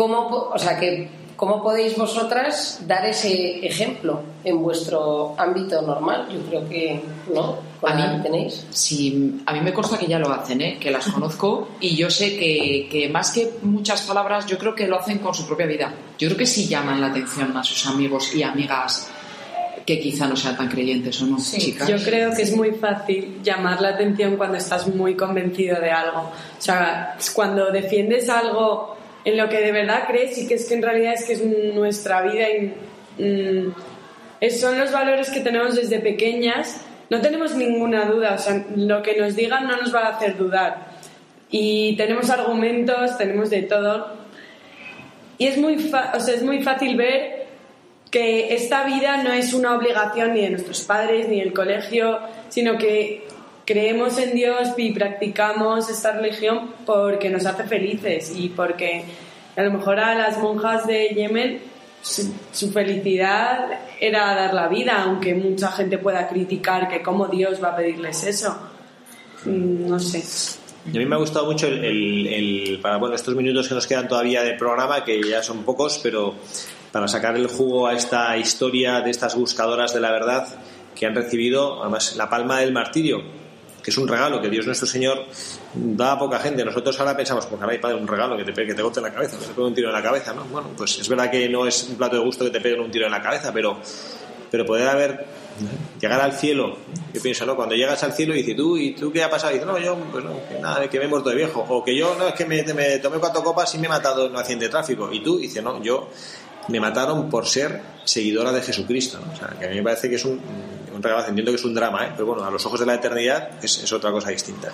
[0.00, 6.26] ¿cómo, o sea, que, ¿cómo podéis vosotras dar ese ejemplo en vuestro ámbito normal?
[6.32, 7.02] Yo creo que,
[7.34, 7.58] ¿no?
[7.86, 8.64] A mí- tenéis.
[8.70, 10.78] Sí, a mí me consta que ya lo hacen, ¿eh?
[10.80, 14.86] que las conozco y yo sé que, que más que muchas palabras, yo creo que
[14.86, 15.92] lo hacen con su propia vida.
[16.18, 19.10] Yo creo que sí llaman la atención a sus amigos y amigas
[19.84, 21.86] que quizá no sean tan creyentes o no, chicas.
[21.86, 26.20] Yo creo que es muy fácil llamar la atención cuando estás muy convencido de algo.
[26.20, 30.74] O sea, cuando defiendes algo en lo que de verdad crees y que es que
[30.74, 32.72] en realidad es que es nuestra vida y
[33.22, 33.74] mm,
[34.40, 36.80] es- son los valores que tenemos desde pequeñas.
[37.10, 40.36] No tenemos ninguna duda, o sea, lo que nos digan no nos va a hacer
[40.36, 40.86] dudar.
[41.50, 44.12] Y tenemos argumentos, tenemos de todo.
[45.38, 45.74] Y es muy,
[46.14, 47.46] o sea, es muy fácil ver
[48.10, 52.18] que esta vida no es una obligación ni de nuestros padres ni del colegio,
[52.48, 53.24] sino que
[53.64, 59.04] creemos en Dios y practicamos esta religión porque nos hace felices y porque
[59.56, 61.60] a lo mejor a las monjas de Yemen
[62.02, 63.66] su, felicidad
[64.00, 68.24] era dar la vida, aunque mucha gente pueda criticar que cómo Dios va a pedirles
[68.24, 68.56] eso.
[69.44, 70.22] Mm, No sé.
[70.86, 73.86] A mí me ha gustado mucho el, el- el- para bueno, estos minutos que nos
[73.86, 76.34] quedan todavía de programa, que ya son pocos, pero
[76.90, 80.48] para sacar el jugo a esta historia de estas buscadoras de la verdad
[80.98, 83.22] que han recibido además la palma del martirio,
[83.82, 85.26] que es un regalo que Dios nuestro Señor
[85.74, 86.64] da a poca gente.
[86.64, 89.38] Nosotros ahora pensamos, pues hay padre un regalo que te que te en la cabeza,
[89.38, 90.44] que te pegue un tiro en la cabeza, ¿no?
[90.44, 92.90] Bueno, pues es verdad que no es un plato de gusto que te peguen un
[92.90, 93.78] tiro en la cabeza, pero,
[94.50, 95.26] pero poder haber
[96.00, 96.76] llegar al cielo,
[97.12, 97.56] yo pienso, ¿no?
[97.56, 99.52] Cuando llegas al cielo y dices, ¿tú, ¿y tú qué ha pasado?
[99.52, 101.64] Y dices, no, yo, pues no, que nada, que me he muerto de viejo.
[101.68, 104.32] O que yo, no, es que me, tomé cuatro copas y me he matado en
[104.32, 105.12] un accidente de tráfico.
[105.12, 106.08] Y tú, dices, no, yo
[106.68, 109.18] me mataron por ser seguidora de Jesucristo.
[109.24, 109.32] ¿no?
[109.32, 110.40] O sea, que a mí me parece que es un,
[111.00, 112.10] un regalo, entiendo que es un drama, ¿eh?
[112.12, 114.72] pero bueno, a los ojos de la eternidad es, es otra cosa distinta.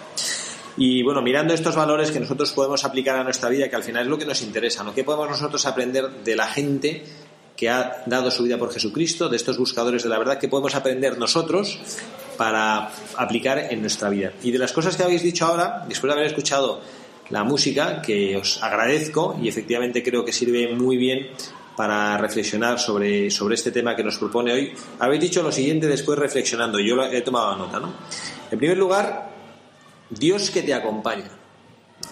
[0.77, 4.03] Y bueno, mirando estos valores que nosotros podemos aplicar a nuestra vida, que al final
[4.03, 4.95] es lo que nos interesa, ¿no?
[4.95, 7.03] ¿Qué podemos nosotros aprender de la gente
[7.57, 10.74] que ha dado su vida por Jesucristo, de estos buscadores de la verdad, que podemos
[10.74, 11.79] aprender nosotros
[12.37, 14.33] para aplicar en nuestra vida?
[14.43, 16.83] Y de las cosas que habéis dicho ahora, después de haber escuchado
[17.31, 21.29] la música, que os agradezco y efectivamente creo que sirve muy bien
[21.77, 24.72] para reflexionar sobre, sobre este tema que nos propone hoy.
[24.99, 27.93] Habéis dicho lo siguiente después reflexionando, yo he tomado nota, ¿no?
[28.51, 29.31] En primer lugar,
[30.11, 31.31] Dios que te acompaña.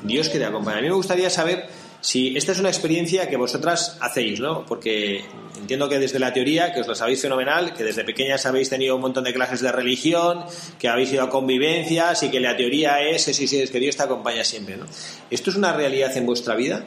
[0.03, 0.79] Dios que te acompaña.
[0.79, 1.67] A mí me gustaría saber
[2.01, 4.67] si esta es una experiencia que vosotras hacéis, ¿no?
[4.67, 5.25] Porque
[5.57, 8.97] entiendo que desde la teoría, que os lo sabéis fenomenal, que desde pequeñas habéis tenido
[8.97, 10.45] un montón de clases de religión,
[10.79, 13.97] que habéis ido a convivencias y que la teoría es, sí, sí, es que Dios
[13.97, 14.85] te acompaña siempre, ¿no?
[15.31, 16.85] ¿Esto es una realidad en vuestra vida?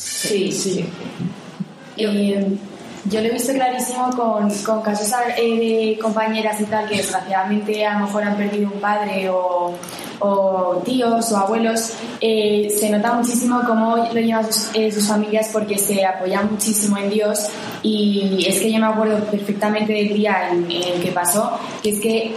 [0.00, 0.84] Sí, sí.
[1.96, 2.34] Y,
[3.06, 7.86] yo lo he visto clarísimo con, con casos eh, de compañeras y tal que desgraciadamente
[7.86, 9.74] a lo mejor han perdido un padre o,
[10.18, 11.94] o tíos o abuelos.
[12.20, 16.98] Eh, se nota muchísimo cómo lo llevan sus, eh, sus, familias porque se apoyan muchísimo
[16.98, 17.48] en Dios
[17.82, 21.90] y es que yo me acuerdo perfectamente del día en, en el que pasó, que
[21.90, 22.36] es que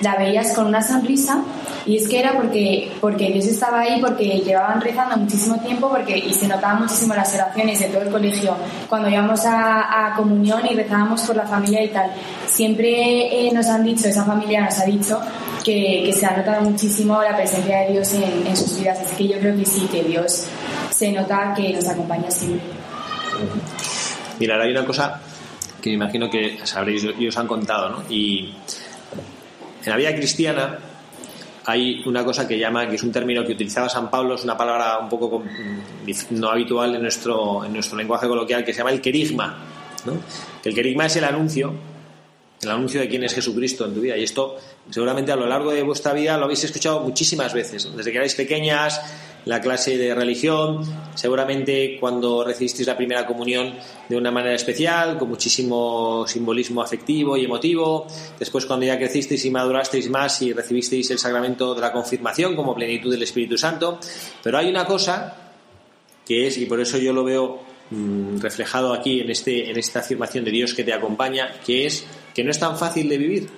[0.00, 1.42] la veías con una sonrisa
[1.86, 6.18] y es que era porque, porque Dios estaba ahí, porque llevaban rezando muchísimo tiempo porque,
[6.18, 8.56] y se notaban muchísimo las oraciones de todo el colegio.
[8.88, 12.10] Cuando íbamos a, a comunión y rezábamos por la familia y tal,
[12.44, 15.20] siempre eh, nos han dicho, esa familia nos ha dicho,
[15.64, 18.98] que, que, se ha notado muchísimo la presencia de Dios en, en, sus vidas.
[19.00, 20.44] Así que yo creo que sí, que Dios
[20.90, 22.66] se nota que nos acompaña siempre.
[24.40, 25.20] Mira, hay una cosa
[25.86, 28.02] que me imagino que sabréis y os han contado, ¿no?
[28.10, 28.52] Y
[29.84, 30.78] en la vida cristiana
[31.64, 34.56] hay una cosa que llama, que es un término que utilizaba San Pablo, es una
[34.56, 35.44] palabra un poco
[36.30, 39.58] no habitual en nuestro, en nuestro lenguaje coloquial, que se llama el querigma.
[40.06, 40.14] ¿no?
[40.64, 41.72] El querigma es el anuncio,
[42.62, 44.16] el anuncio de quién es Jesucristo en tu vida.
[44.16, 44.56] Y esto
[44.90, 48.34] seguramente a lo largo de vuestra vida lo habéis escuchado muchísimas veces, desde que erais
[48.34, 49.00] pequeñas,
[49.46, 50.80] la clase de religión,
[51.14, 53.74] seguramente cuando recibisteis la primera comunión
[54.08, 59.50] de una manera especial, con muchísimo simbolismo afectivo y emotivo, después cuando ya crecisteis y
[59.50, 64.00] madurasteis más y recibisteis el sacramento de la confirmación como plenitud del Espíritu Santo,
[64.42, 65.52] pero hay una cosa
[66.26, 70.00] que es, y por eso yo lo veo mmm, reflejado aquí en, este, en esta
[70.00, 72.04] afirmación de Dios que te acompaña, que es
[72.36, 73.48] que no es tan fácil de vivir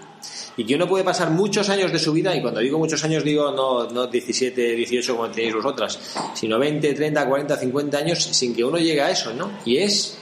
[0.57, 3.25] y que uno puede pasar muchos años de su vida, y cuando digo muchos años
[3.25, 5.99] digo no, no 17, 18 como tenéis vosotras,
[6.35, 9.51] sino 20, 30, 40, 50 años sin que uno llegue a eso, ¿no?
[9.65, 10.17] Y es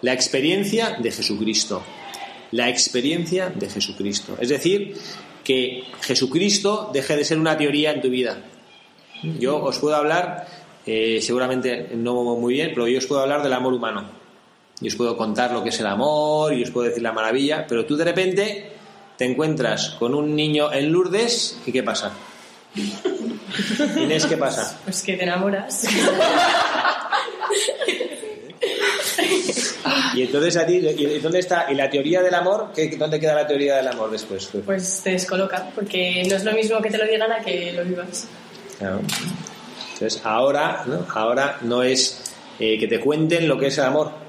[0.00, 1.82] la experiencia de Jesucristo.
[2.52, 4.36] La experiencia de Jesucristo.
[4.38, 4.96] Es decir,
[5.42, 8.38] que Jesucristo deje de ser una teoría en tu vida.
[9.40, 10.46] Yo os puedo hablar,
[10.86, 14.21] eh, seguramente no muy bien, pero yo os puedo hablar del amor humano.
[14.82, 17.64] Y os puedo contar lo que es el amor, y os puedo decir la maravilla,
[17.68, 18.72] pero tú de repente
[19.16, 22.12] te encuentras con un niño en Lourdes y ¿qué pasa?
[23.96, 24.78] Inés, ¿qué pasa?
[24.84, 25.84] Pues que te enamoras.
[30.14, 31.70] y entonces a ti, ¿y dónde está?
[31.70, 32.72] ¿Y la teoría del amor?
[32.74, 34.50] ¿qué, ¿Dónde queda la teoría del amor después?
[34.64, 37.84] Pues te descoloca, porque no es lo mismo que te lo digan a que lo
[37.84, 38.26] vivas.
[38.78, 39.00] Claro.
[39.92, 41.06] Entonces ahora, ¿no?
[41.14, 42.22] Ahora no es
[42.58, 44.21] eh, que te cuenten lo que es el amor,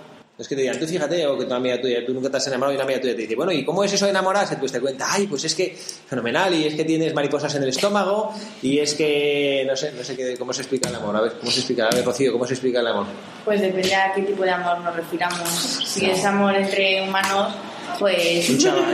[0.43, 2.47] es que te digan, tú fíjate, o que una amiga tuya, tú nunca te has
[2.47, 4.57] enamorado y una amiga tuya te dice, bueno, ¿y cómo es eso de enamorarse?
[4.57, 7.69] Pues te cuenta, ay, pues es que fenomenal, y es que tienes mariposas en el
[7.69, 11.15] estómago, y es que, no sé, no sé qué, cómo se explica el amor.
[11.15, 11.87] A ver, ¿cómo se explica?
[11.87, 13.05] A ver, Rocío, ¿cómo se explica el amor?
[13.45, 15.49] Pues depende a qué tipo de amor nos refiramos.
[15.49, 17.53] Si es amor entre humanos,
[17.97, 18.49] pues...
[18.49, 18.83] Un chaval.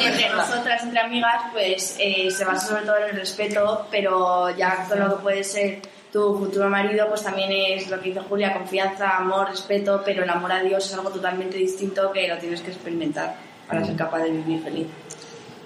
[0.00, 4.86] entre nosotras, entre amigas, pues eh, se basa sobre todo en el respeto, pero ya
[4.88, 5.80] todo lo que puede ser
[6.12, 10.30] tu futuro marido, pues también es lo que dice Julia, confianza, amor, respeto, pero el
[10.30, 13.36] amor a Dios es algo totalmente distinto que lo tienes que experimentar
[13.68, 14.86] para ser capaz de vivir feliz.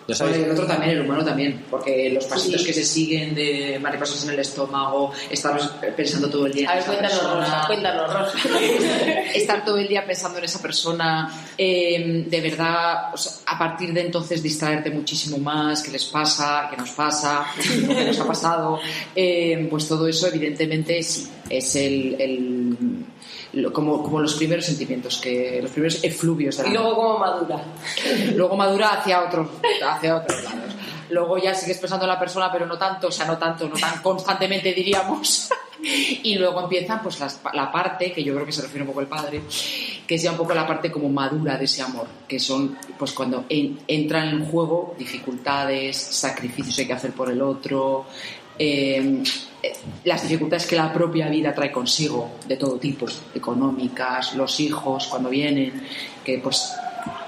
[0.07, 0.37] ¿No sabéis?
[0.45, 2.67] el otro también, el humano también, porque los pasitos Sí.
[2.67, 6.79] que se siguen de mariposas en el estómago, estamos pensando todo el día A en
[6.79, 8.39] ver, esa cuéntanos, persona, Rosa, cuéntanos, Rosa.
[9.35, 13.93] estar todo el día pensando en esa persona, eh, de verdad, o sea, a partir
[13.95, 17.47] de entonces distraerte muchísimo más, qué les pasa, qué nos pasa,
[17.89, 18.81] qué nos ha pasado,
[19.17, 22.17] eh, pues todo eso evidentemente sí, es el...
[22.21, 23.05] el-
[23.57, 27.19] lo- como, como los primeros sentimientos, que los primeros efluvios de la Y luego cómo
[27.19, 27.65] madura.
[28.35, 29.49] luego madura hacia otros
[29.87, 30.75] hacia otros lados
[31.11, 33.77] luego ya sigues pensando en la persona pero no tanto o sea no tanto no
[33.77, 35.51] tan constantemente diríamos
[36.23, 39.01] y luego empieza pues las- la parte que yo creo que se refiere un poco
[39.03, 39.43] el padre
[40.07, 43.13] que es ya un poco la parte como madura de ese amor que son pues
[43.13, 48.07] cuando en- entran en juego dificultades sacrificios que hay que hacer por el otro
[48.59, 49.23] eh,
[50.05, 55.29] las dificultades que la propia vida trae consigo de todo tipo económicas los hijos cuando
[55.29, 55.83] vienen
[56.25, 56.73] que pues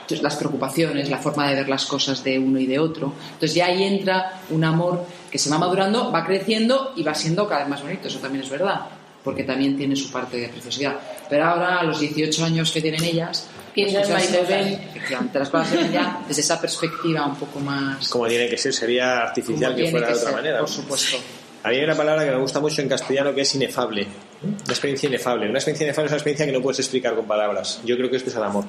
[0.07, 3.13] entonces, las preocupaciones, la forma de ver las cosas de uno y de otro.
[3.25, 7.49] Entonces ya ahí entra un amor que se va madurando, va creciendo y va siendo
[7.49, 8.83] cada vez más bonito, eso también es verdad,
[9.25, 10.95] porque también tiene su parte de preciosidad.
[11.29, 14.65] Pero ahora, a los 18 años que tienen ellas, Piensan las cosas se mariposas.
[14.65, 18.09] ven, efectivamente, las cosas se ven ya desde esa perspectiva un poco más...
[18.09, 20.61] Como tiene que ser, sería artificial que fuera de otra ser, manera.
[20.61, 21.19] Por supuesto.
[21.67, 24.07] A mí hay una palabra que me gusta mucho en castellano que es inefable.
[24.41, 25.49] Una experiencia inefable.
[25.49, 27.81] Una experiencia inefable es una experiencia que no puedes explicar con palabras.
[27.85, 28.65] Yo creo que esto es el amor.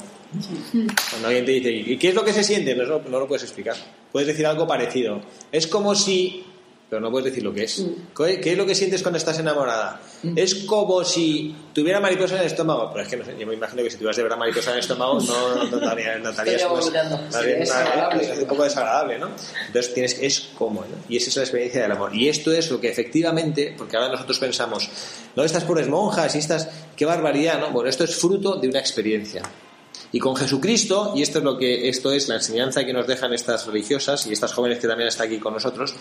[1.12, 2.76] Cuando alguien te dice, ¿y qué es lo que se siente?
[2.76, 3.76] No, no, lo puedes explicar.
[4.12, 5.22] Puedes decir algo parecido.
[5.52, 6.44] Es como si...
[6.90, 7.84] Pero no puedes decir lo que es.
[8.16, 10.00] ¿Qué qué es lo que sientes cuando estás enamorada?
[10.38, 12.90] Es como si tuviera mariposa en el estómago.
[12.94, 14.76] Pero es que no sé, yo me imagino que si tuvieras de verdad mariposa en
[14.76, 18.24] el estómago no notarías, notarías Estaría pues, desagradable.
[18.24, 19.30] es un poco desagradable, ¿no?
[19.68, 20.96] Entonces tienes es como, ¿no?
[21.10, 22.16] Y esa es la experiencia del amor.
[22.16, 24.90] Y esto es lo que efectivamente, porque ahora nosotros pensamos,
[25.36, 27.72] no estas pobres monjas y estas, qué barbaridad, ¿no?
[27.72, 29.44] Bueno, esto es fruto de una experiencia.
[30.12, 33.34] Y con Jesucristo, y esto es lo que esto es la enseñanza que nos dejan
[33.34, 35.94] estas religiosas y estas jóvenes que también están aquí con nosotros,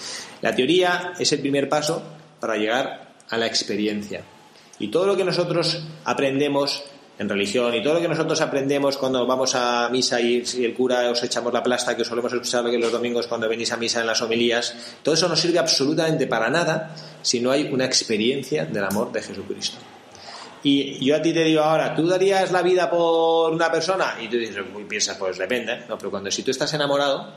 [0.43, 2.03] la teoría es el primer paso
[2.41, 4.23] para llegar a la experiencia.
[4.79, 6.85] Y todo lo que nosotros aprendemos
[7.19, 10.75] en religión y todo lo que nosotros aprendemos cuando vamos a misa y, si el
[10.75, 14.01] cura os echamos la plasta que os solemos escuchar los domingos cuando venís a misa
[14.01, 18.67] en las homilías, todo eso no sirve absolutamente para nada si no hay una experiencia
[18.67, 19.79] del amor de Jesucristo.
[20.69, 24.17] Y yo a ti te digo ahora, ¿tú darías la vida por una persona?
[24.21, 25.85] Y tú dices, piensas, pues depende.
[25.89, 27.33] No, pero cuando si tú estás enamorado,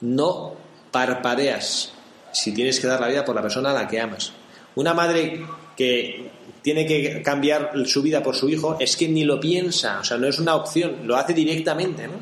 [0.00, 0.56] no
[0.90, 1.92] parpadeas
[2.32, 4.32] si tienes que dar la vida por la persona a la que amas.
[4.74, 5.46] Una madre
[5.76, 10.04] que tiene que cambiar su vida por su hijo es que ni lo piensa, o
[10.04, 12.14] sea, no es una opción, lo hace directamente, ¿no?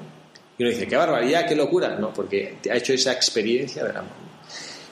[0.59, 1.97] Y uno dice, qué barbaridad, qué locura.
[1.97, 4.26] No, porque ha hecho esa experiencia del amor.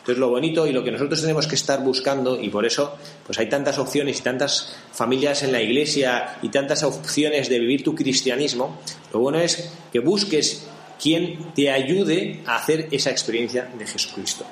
[0.05, 2.95] Entonces lo bonito y lo que nosotros tenemos que estar buscando y por eso
[3.25, 7.83] pues hay tantas opciones y tantas familias en la iglesia y tantas opciones de vivir
[7.83, 8.79] tu cristianismo,
[9.15, 10.67] lo bueno es que busques
[11.01, 14.45] quien te ayude a hacer esa experiencia de Jesucristo.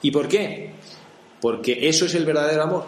[0.00, 0.70] ¿Y por qué?
[1.38, 2.86] Porque eso es el verdadero amor.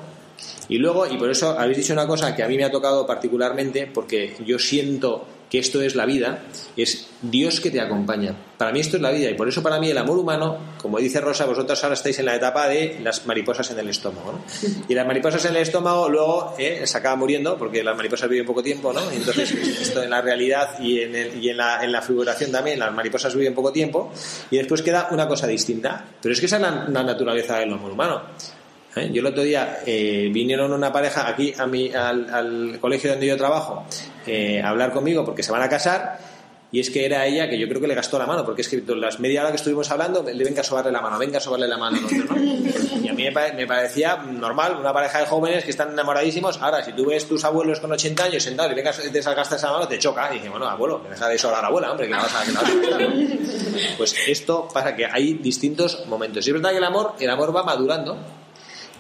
[0.71, 3.07] Y luego, y por eso habéis dicho una cosa que a mí me ha tocado
[3.07, 5.27] particularmente, porque yo siento
[5.57, 6.41] que esto es la vida,
[6.77, 8.35] es Dios que te acompaña.
[8.59, 10.99] Para mí esto es la vida y por eso para mí el amor humano, como
[10.99, 14.33] dice Rosa, vosotros ahora estáis en la etapa de las mariposas en el estómago.
[14.33, 14.45] ¿no?
[14.87, 18.45] Y las mariposas en el estómago luego eh, se acaban muriendo porque las mariposas viven
[18.45, 19.01] poco tiempo, ¿no?
[19.13, 22.53] Y entonces esto en la realidad y en, el- y en, la, en la figuración
[22.53, 24.13] también, las mariposas viven poco tiempo
[24.51, 26.05] y después queda una cosa distinta.
[26.21, 28.21] Pero es que esa es la, naturaleza del amor humano.
[28.95, 29.11] ¿Eh?
[29.13, 33.37] Yo el otro día eh, vinieron una pareja aquí a mi, al colegio donde yo
[33.37, 33.85] trabajo
[34.27, 36.19] eh, hablar conmigo porque se van a casar
[36.73, 38.69] y es que era ella que yo creo que le gastó la mano porque es
[38.69, 41.41] que las media hora que estuvimos hablando le venga a sobarle la mano, venga a
[41.41, 42.37] sobarle la mano ¿no?
[42.37, 46.61] Y a mí me, pare- me parecía normal una pareja de jóvenes que están enamoradísimos.
[46.61, 49.71] Ahora, si tú ves tus abuelos con 80 años sentados y vengas te salgaste esa
[49.71, 50.29] mano, te choca.
[50.33, 52.45] Y dije, bueno, abuelo, deja de sobar a la abuela, hombre, que la vas a.
[53.97, 56.45] Pues esto pasa que hay distintos momentos.
[56.47, 58.17] Y es verdad que el amor, el amor va madurando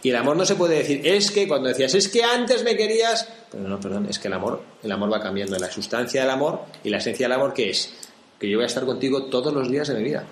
[0.07, 2.76] y el amor no se puede decir, es que cuando decías, es que antes me
[2.76, 3.28] querías.
[3.50, 5.59] Pero no, perdón, es que el amor, el amor va cambiando.
[5.59, 7.92] La sustancia del amor y la esencia del amor, ¿qué es?
[8.38, 10.24] Que yo voy a estar contigo todos los días de mi vida.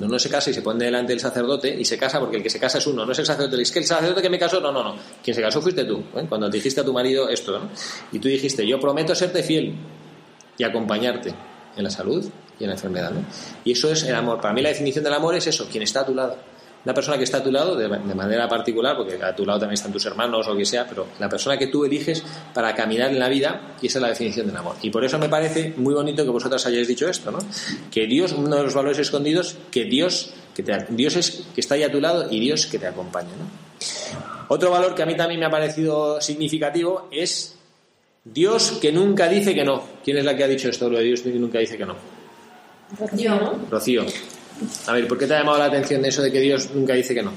[0.00, 2.42] No, no se casa y se pone delante del sacerdote y se casa porque el
[2.42, 3.60] que se casa es uno, no es el sacerdote.
[3.60, 4.96] Es que el sacerdote que me casó, no, no, no.
[5.22, 6.02] Quien se casó fuiste tú.
[6.16, 6.24] ¿eh?
[6.26, 7.68] Cuando dijiste a tu marido esto, ¿no?
[8.10, 9.74] Y tú dijiste, yo prometo serte fiel
[10.56, 11.34] y acompañarte
[11.76, 12.24] en la salud
[12.58, 13.22] y en la enfermedad, ¿no?
[13.66, 14.40] Y eso es el amor.
[14.40, 16.53] Para mí la definición del amor es eso, quien está a tu lado.
[16.84, 19.60] Una persona que está a tu lado de, de manera particular, porque a tu lado
[19.60, 22.22] también están tus hermanos o lo que sea, pero la persona que tú eliges
[22.52, 24.76] para caminar en la vida, y esa es la definición del amor.
[24.82, 27.38] Y por eso me parece muy bonito que vosotras hayáis dicho esto, ¿no?
[27.90, 31.74] Que Dios, uno de los valores escondidos, que Dios, que te, Dios es que está
[31.74, 33.64] ahí a tu lado y Dios que te acompaña, ¿no?
[34.48, 37.56] Otro valor que a mí también me ha parecido significativo es
[38.24, 39.82] Dios que nunca dice que no.
[40.04, 41.96] ¿Quién es la que ha dicho esto, lo de Dios que nunca dice que no?
[43.16, 43.58] Yo.
[43.70, 44.04] Rocío.
[44.86, 47.14] A ver, ¿por qué te ha llamado la atención eso de que Dios nunca dice
[47.14, 47.32] que no?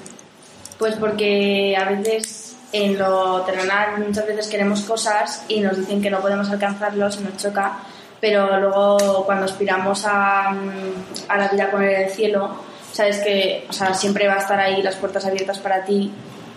[0.78, 6.10] Pues porque a veces en lo terrenal muchas veces queremos cosas y nos dicen que
[6.10, 7.80] no podemos alcanzarlos y nos choca,
[8.20, 12.56] pero luego cuando aspiramos a, mm, a la vida con el cielo,
[12.92, 16.12] sabes que o sea, siempre va a estar ahí las puertas abiertas para ti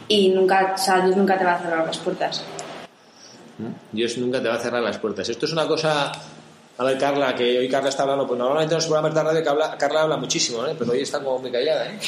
[0.09, 2.45] y nunca, o sea, Dios nunca te va a cerrar las puertas.
[3.93, 5.29] Dios nunca te va a cerrar las puertas.
[5.29, 6.11] Esto es una cosa.
[6.81, 9.43] A ver, Carla, que hoy Carla está hablando, pues normalmente en los programas de radio
[9.43, 10.75] que habla, Carla habla muchísimo, ¿eh?
[10.79, 11.87] pero hoy está como muy callada.
[11.91, 11.99] ¿eh?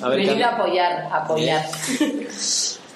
[0.00, 1.66] A ver, Venir a apoyar, a apoyar.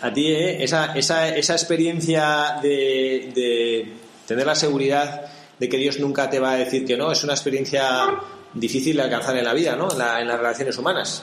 [0.01, 0.65] a ti, ¿eh?
[0.65, 3.93] esa, esa, esa experiencia de, de
[4.27, 5.27] tener la seguridad
[5.59, 8.07] de que Dios nunca te va a decir que no, es una experiencia
[8.55, 9.93] difícil de alcanzar en la vida, ¿no?
[9.93, 11.23] En, la- en las relaciones humanas.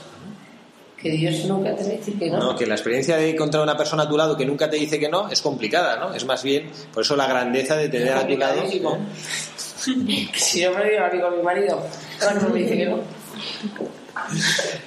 [1.02, 2.38] Que Dios nunca te va a decir que no.
[2.38, 5.00] No, que la experiencia de encontrar una persona a tu lado que nunca te dice
[5.00, 6.14] que no es complicada, ¿no?
[6.14, 8.54] Es más bien, por eso la grandeza de tener a tu lado.
[8.58, 9.00] complicadísimo.
[10.36, 11.84] Si yo me digo amigo a mi marido,
[12.42, 13.00] no me dice que no.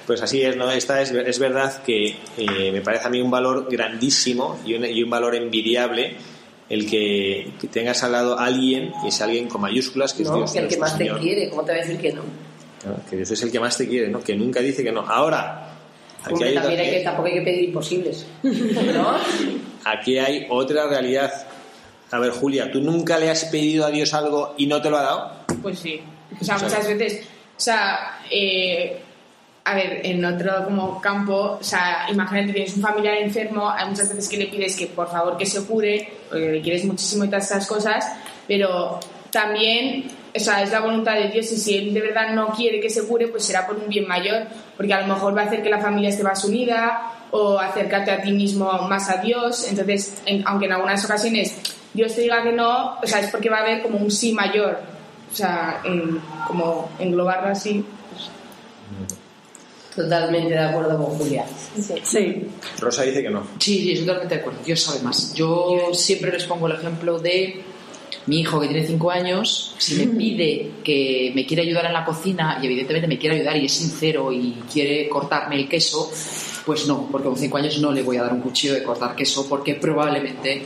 [0.07, 0.71] Pues así es, ¿no?
[0.71, 4.85] Esta es, es verdad que eh, me parece a mí un valor grandísimo y un,
[4.85, 6.15] y un valor envidiable
[6.69, 10.29] el que, que tengas al lado a alguien, y es alguien con mayúsculas, que es
[10.29, 10.51] No, Dios.
[10.51, 11.19] que el que más te Señor.
[11.19, 12.23] quiere, ¿cómo te va a decir que no?
[12.81, 14.23] Claro, que Dios es el que más te quiere, ¿no?
[14.23, 15.01] Que nunca dice que no.
[15.01, 15.69] Ahora,
[16.23, 18.25] aquí hay, también hay que, tampoco hay que pedir imposibles.
[18.43, 19.15] ¿No?
[19.83, 21.31] aquí hay otra realidad.
[22.11, 24.97] A ver, Julia, ¿tú nunca le has pedido a Dios algo y no te lo
[24.97, 25.31] ha dado?
[25.61, 26.01] Pues sí.
[26.39, 27.25] O sea, muchas veces.
[27.57, 29.01] O sea, eh,
[29.63, 34.09] a ver, en otro como campo, o sea, imagínate, tienes un familiar enfermo, hay muchas
[34.09, 37.27] veces que le pides que por favor que se cure, porque le quieres muchísimo y
[37.27, 38.05] todas esas cosas,
[38.47, 38.99] pero
[39.31, 42.79] también, o sea, es la voluntad de Dios y si Él de verdad no quiere
[42.79, 44.43] que se cure, pues será por un bien mayor,
[44.77, 48.11] porque a lo mejor va a hacer que la familia esté más unida o acercarte
[48.11, 51.55] a ti mismo más a Dios, entonces, en- aunque en algunas ocasiones
[51.95, 54.33] Dios te diga que no, o sea, es porque va a haber como un sí
[54.33, 54.79] mayor,
[55.31, 57.83] o sea, en- como englobarlo así.
[59.95, 61.45] Totalmente de acuerdo con Julia.
[62.03, 62.47] Sí.
[62.81, 63.43] Rosa dice que no.
[63.59, 64.59] Sí, sí, estoy totalmente de acuerdo.
[64.65, 65.33] Dios sabe más.
[65.33, 67.63] Yo siempre les pongo el ejemplo de
[68.25, 72.03] mi hijo que tiene 5 años, si me pide que me quiere ayudar en la
[72.03, 76.11] cocina y evidentemente me quiere ayudar y es sincero y quiere cortarme el queso,
[76.65, 79.15] pues no, porque con 5 años no le voy a dar un cuchillo de cortar
[79.15, 80.63] queso porque probablemente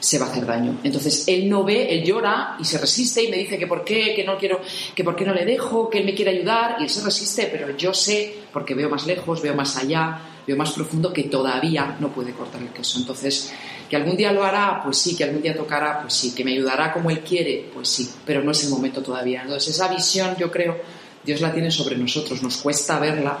[0.00, 0.80] se va a hacer daño.
[0.82, 4.14] Entonces él no ve, él llora y se resiste y me dice que por qué,
[4.14, 4.60] que no quiero,
[4.94, 7.48] que por qué no le dejo, que él me quiere ayudar y él se resiste,
[7.52, 11.96] pero yo sé, porque veo más lejos, veo más allá, veo más profundo que todavía
[12.00, 12.98] no puede cortar el queso.
[12.98, 13.52] Entonces,
[13.88, 16.52] que algún día lo hará, pues sí, que algún día tocará, pues sí, que me
[16.52, 19.42] ayudará como él quiere, pues sí, pero no es el momento todavía.
[19.42, 20.78] Entonces esa visión yo creo,
[21.24, 23.38] Dios la tiene sobre nosotros, nos cuesta verla,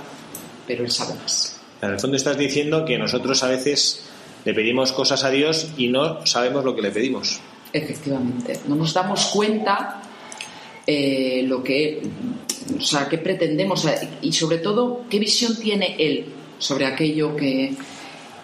[0.66, 1.60] pero él sabe más.
[1.80, 4.09] En el fondo estás diciendo que nosotros a veces
[4.44, 7.40] le pedimos cosas a Dios y no sabemos lo que le pedimos.
[7.72, 10.02] Efectivamente, no nos damos cuenta
[10.86, 12.02] eh, lo que,
[12.76, 13.86] o sea, qué pretendemos
[14.22, 16.26] y sobre todo qué visión tiene él
[16.58, 17.74] sobre aquello que,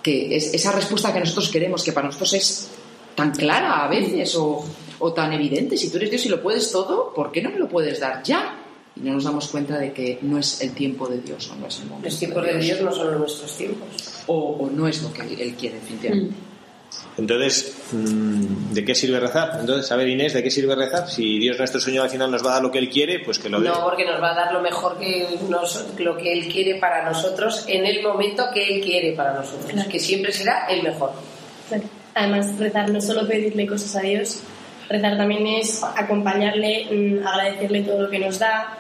[0.03, 2.71] que es esa respuesta que nosotros queremos, que para nosotros es
[3.15, 4.65] tan clara a veces o,
[4.99, 5.77] o tan evidente.
[5.77, 8.23] Si tú eres Dios y lo puedes todo, ¿por qué no me lo puedes dar
[8.23, 8.66] ya?
[8.97, 11.67] Y no nos damos cuenta de que no es el tiempo de Dios o no
[11.67, 12.09] es el momento.
[12.09, 13.89] Los tiempos de Dios no son nuestros tiempos.
[14.27, 16.35] O, o no es lo que Él quiere, definitivamente.
[17.19, 19.57] Entonces, mm, ¿de qué sirve rezar?
[19.61, 21.09] Entonces, a ver, Inés, ¿de qué sirve rezar?
[21.11, 23.39] Si Dios nuestro Señor al final nos va a dar lo que Él quiere, pues
[23.39, 23.69] que lo dé.
[23.69, 27.05] No, porque nos va a dar lo mejor que nos- lo que Él quiere para
[27.09, 31.13] nosotros en el momento que Él quiere para nosotros, que siempre será el mejor.
[32.15, 34.39] Además, rezar no es solo pedirle cosas a Dios,
[34.89, 38.79] rezar también es acompañarle, mm, agradecerle todo lo que nos da.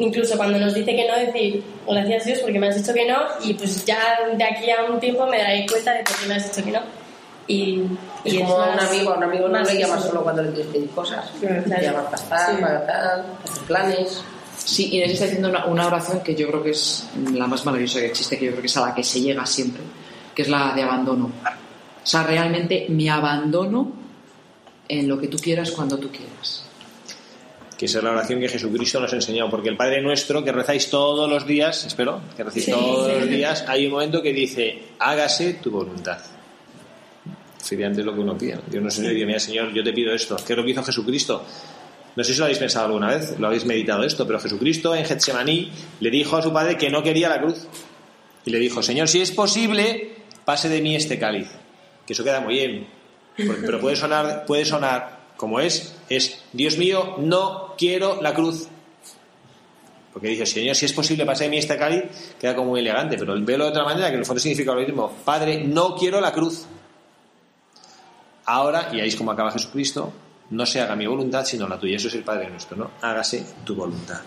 [0.00, 3.18] Incluso cuando nos dice que no, decir gracias Dios porque me has dicho que no
[3.44, 3.98] y pues ya
[4.36, 6.72] de aquí a un tiempo me daré cuenta de por qué me has dicho que
[6.72, 6.80] no.
[7.46, 7.82] Y,
[8.24, 10.08] Es y como a un más- amigo, a un amigo no más le llamas eso.
[10.08, 11.30] solo cuando le quieres pedir cosas.
[11.40, 11.62] Claro.
[11.66, 12.62] Le llamas para estar, Sí.
[12.62, 14.22] para tal, para hacer planes.
[14.64, 17.98] Sí, Inés está haciendo una, una oración que yo creo que es la más maravillosa
[18.00, 19.82] que existe, que yo creo que es a la que se llega siempre,
[20.34, 21.24] que es la de abandono.
[21.26, 23.90] O sea, realmente me abandono
[24.88, 26.64] en lo que tú quieras cuando tú quieras.
[27.80, 29.48] Que esa es la oración que Jesucristo nos enseñó.
[29.48, 32.70] Porque el Padre Nuestro, que rezáis todos los días, espero, que recéis Sí.
[32.72, 36.18] todos los días, hay un momento que dice, hágase tu voluntad.
[37.56, 38.58] Sería antes lo que uno pide.
[38.70, 40.36] Dios no Señor, dice, mira Señor, yo te pido esto.
[40.46, 41.42] ¿Qué es lo que hizo Jesucristo?
[42.16, 45.04] No sé si lo habéis pensado alguna vez, lo habéis meditado esto, pero Jesucristo en
[45.06, 45.70] Getsemaní
[46.00, 47.66] le dijo a su Padre que no quería la cruz.
[48.44, 51.48] Y le dijo, Señor, si es posible, pase de mí este cáliz.
[52.06, 52.86] Que eso queda muy bien.
[53.36, 58.68] Porque- pero puede sonar, puede sonar como es, es, Dios mío, no quiero la cruz.
[60.12, 62.02] Porque dice, Señor, si es posible, pase de mí este cáliz,
[62.38, 64.74] queda como muy elegante, pero el velo de otra manera, que en el fondo significa
[64.74, 65.12] lo mismo.
[65.24, 66.66] Padre, no quiero la cruz.
[68.44, 70.12] Ahora, y ahí es como acaba Jesucristo,
[70.50, 71.96] no se haga mi voluntad, sino la tuya.
[71.96, 72.90] Eso es el Padre nuestro, ¿no?
[73.00, 74.20] Hágase tu voluntad.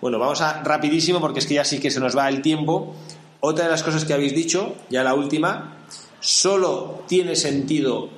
[0.00, 2.94] Bueno, vamos a rapidísimo porque es que ya sí que se nos va el tiempo.
[3.40, 5.76] Otra de las cosas que habéis dicho, ya la última,
[6.20, 8.08] solo tiene sentido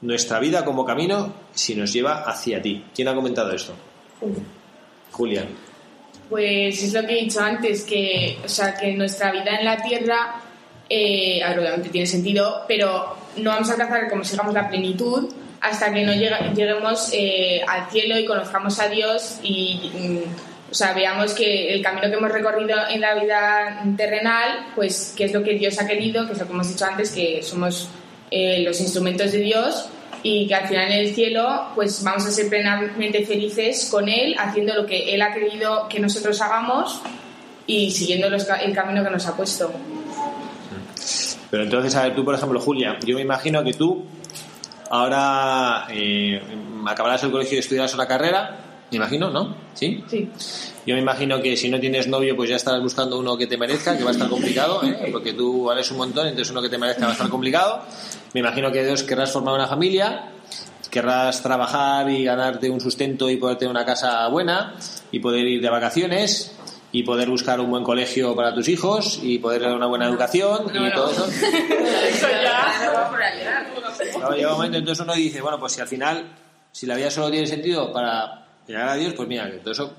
[0.00, 2.84] nuestra vida como camino si nos lleva hacia ti.
[2.94, 3.74] ¿Quién ha comentado esto?
[5.12, 5.44] Julia.
[6.28, 9.76] Pues es lo que he dicho antes, que, o sea, que nuestra vida en la
[9.82, 10.34] tierra,
[10.88, 16.04] eh, obviamente tiene sentido, pero no vamos a alcanzar como sigamos la plenitud hasta que
[16.04, 21.32] no llega- lleguemos eh, al cielo y conozcamos a Dios y, mm, o sea, veamos
[21.32, 25.54] que el camino que hemos recorrido en la vida terrenal, pues que es lo que
[25.54, 27.88] Dios ha querido, que es lo que hemos dicho antes, que somos
[28.30, 29.88] eh, los instrumentos de Dios
[30.22, 34.34] y que al final en el cielo pues vamos a ser plenamente felices con Él,
[34.38, 37.00] haciendo lo que Él ha querido que nosotros hagamos
[37.66, 39.70] y siguiendo los el camino que nos ha puesto.
[41.50, 44.04] Pero entonces, a ver, tú, por ejemplo, Julia, yo me imagino que tú
[44.90, 46.40] ahora eh,
[46.86, 49.54] acabarás el colegio y estudiarás una carrera, me imagino, ¿no?
[49.74, 50.02] ¿Sí?
[50.08, 50.28] Sí.
[50.86, 53.58] Yo me imagino que si no tienes novio, pues ya estarás buscando uno que te
[53.58, 55.10] merezca, que va a estar complicado, ¿eh?
[55.12, 57.82] porque tú vales un montón, entonces uno que te merezca va a estar complicado.
[58.32, 60.30] Me imagino que Dios querrás formar una familia,
[60.90, 64.74] querrás trabajar y ganarte un sustento y poder tener una casa buena
[65.12, 66.54] y poder ir de vacaciones
[66.90, 70.70] y poder buscar un buen colegio para tus hijos y poder dar una buena educación
[70.74, 71.26] y todo eso.
[72.08, 72.72] Eso ya.
[74.14, 76.24] Claro, llega un momento, entonces uno dice, bueno, pues si al final,
[76.72, 79.92] si la vida solo tiene sentido para llegar a Dios, pues mira, todo eso,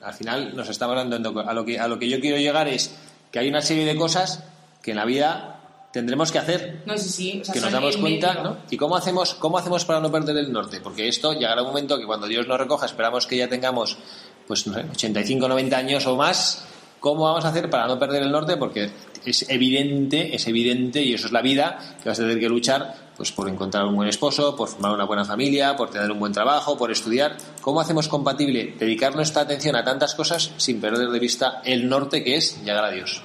[0.00, 2.96] al final nos estamos dando a lo que a lo que yo quiero llegar es
[3.30, 4.42] que hay una serie de cosas
[4.82, 5.52] que en la vida
[5.92, 8.34] tendremos que hacer No sé si, o sea, que nos damos cuenta.
[8.42, 8.56] ¿no?
[8.70, 10.80] ¿Y cómo hacemos, cómo hacemos para no perder el norte?
[10.80, 13.98] Porque esto llegará un momento que cuando Dios nos recoja, esperamos que ya tengamos,
[14.46, 16.64] pues no sé, 85, 90 años o más,
[16.98, 18.56] ¿cómo vamos a hacer para no perder el norte?
[18.56, 18.90] Porque
[19.24, 22.94] es evidente, es evidente, y eso es la vida, que vas a tener que luchar
[23.16, 26.32] pues por encontrar un buen esposo, por formar una buena familia, por tener un buen
[26.32, 27.36] trabajo, por estudiar.
[27.60, 32.24] ¿Cómo hacemos compatible dedicar nuestra atención a tantas cosas sin perder de vista el norte
[32.24, 33.22] que es llegar a Dios?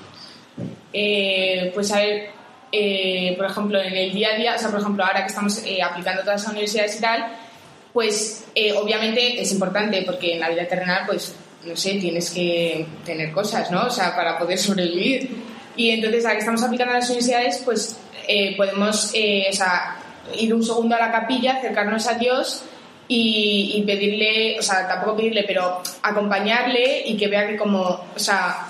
[0.93, 2.29] Eh, pues a ver,
[2.71, 5.63] eh, por ejemplo, en el día a día, o sea, por ejemplo, ahora que estamos
[5.65, 7.25] eh, aplicando todas las universidades y tal,
[7.93, 11.33] pues eh, obviamente es importante porque en la vida terrenal, pues,
[11.65, 13.85] no sé, tienes que tener cosas, ¿no?
[13.85, 15.46] O sea, para poder sobrevivir.
[15.77, 17.97] Y entonces, ahora que estamos aplicando a las universidades, pues
[18.27, 19.49] eh, podemos, eh,
[20.35, 22.63] ir un segundo a la capilla, acercarnos a Dios
[23.07, 28.67] y, pedirle, o sea, tampoco pedirle, pero acompañarle y que vea que como, o sea,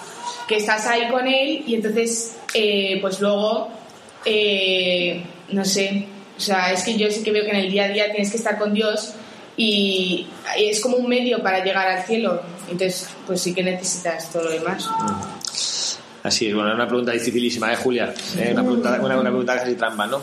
[0.47, 3.69] que estás ahí con él y entonces, eh, pues luego,
[4.25, 6.05] eh, no sé,
[6.37, 8.29] o sea, es que yo sí que veo que en el día a día tienes
[8.29, 9.13] que estar con Dios
[9.55, 12.41] y es como un medio para llegar al cielo.
[12.69, 14.87] Entonces, pues sí que necesitas todo lo demás.
[16.27, 18.13] Así es, bueno, es una pregunta dificilísima, ¿eh, Julia?
[18.37, 20.19] Eh, una, pregunta, una, una pregunta casi trampa, ¿no?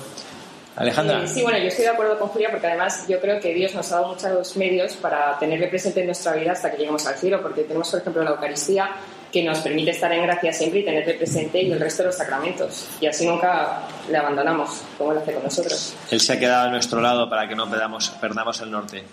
[0.77, 1.27] Alejandra.
[1.27, 3.91] Sí, bueno, yo estoy de acuerdo con Julia porque además yo creo que Dios nos
[3.91, 7.41] ha dado muchos medios para tenerle presente en nuestra vida hasta que lleguemos al cielo,
[7.41, 8.91] porque tenemos, por ejemplo, la Eucaristía
[9.33, 12.17] que nos permite estar en gracia siempre y tenerle presente y el resto de los
[12.19, 12.87] sacramentos.
[13.01, 13.81] Y así nunca
[14.11, 15.95] le abandonamos, como él hace con nosotros.
[16.11, 19.05] Él se ha quedado a nuestro lado para que no perdamos, perdamos el norte.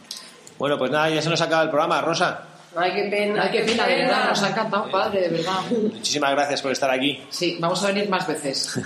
[0.60, 2.51] Bueno, pues nada, ya se nos acaba el programa, Rosa.
[2.76, 3.44] Ay, qué pena.
[3.44, 5.60] Ay, qué pena, de verdad, nos ha encantado, padre, de verdad.
[5.70, 7.22] Muchísimas gracias por estar aquí.
[7.30, 8.80] Sí, vamos a venir más veces.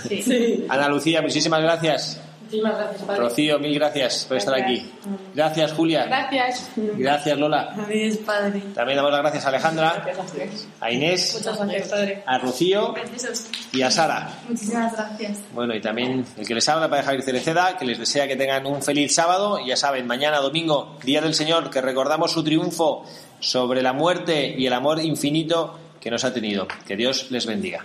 [0.68, 2.20] Ana Lucía, muchísimas gracias.
[2.46, 3.20] Muchísimas gracias, padre.
[3.20, 4.88] Rocío, mil gracias por estar aquí.
[5.34, 6.04] Gracias, Julia.
[6.06, 6.70] Gracias.
[6.76, 7.74] Gracias, Lola.
[7.76, 8.62] Adiós, padre.
[8.72, 10.06] También damos las gracias a Alejandra,
[10.80, 12.22] a Inés, Muchas gracias, padre.
[12.24, 12.94] a Rocío
[13.72, 14.30] y a Sara.
[14.48, 15.38] Muchísimas gracias.
[15.52, 18.64] Bueno, y también el que les habla, Padre Javier Cereceda, que les desea que tengan
[18.66, 19.58] un feliz sábado.
[19.58, 23.04] Y ya saben, mañana, domingo, Día del Señor, que recordamos su triunfo
[23.40, 26.68] sobre la muerte y el amor infinito que nos ha tenido.
[26.86, 27.84] Que Dios les bendiga.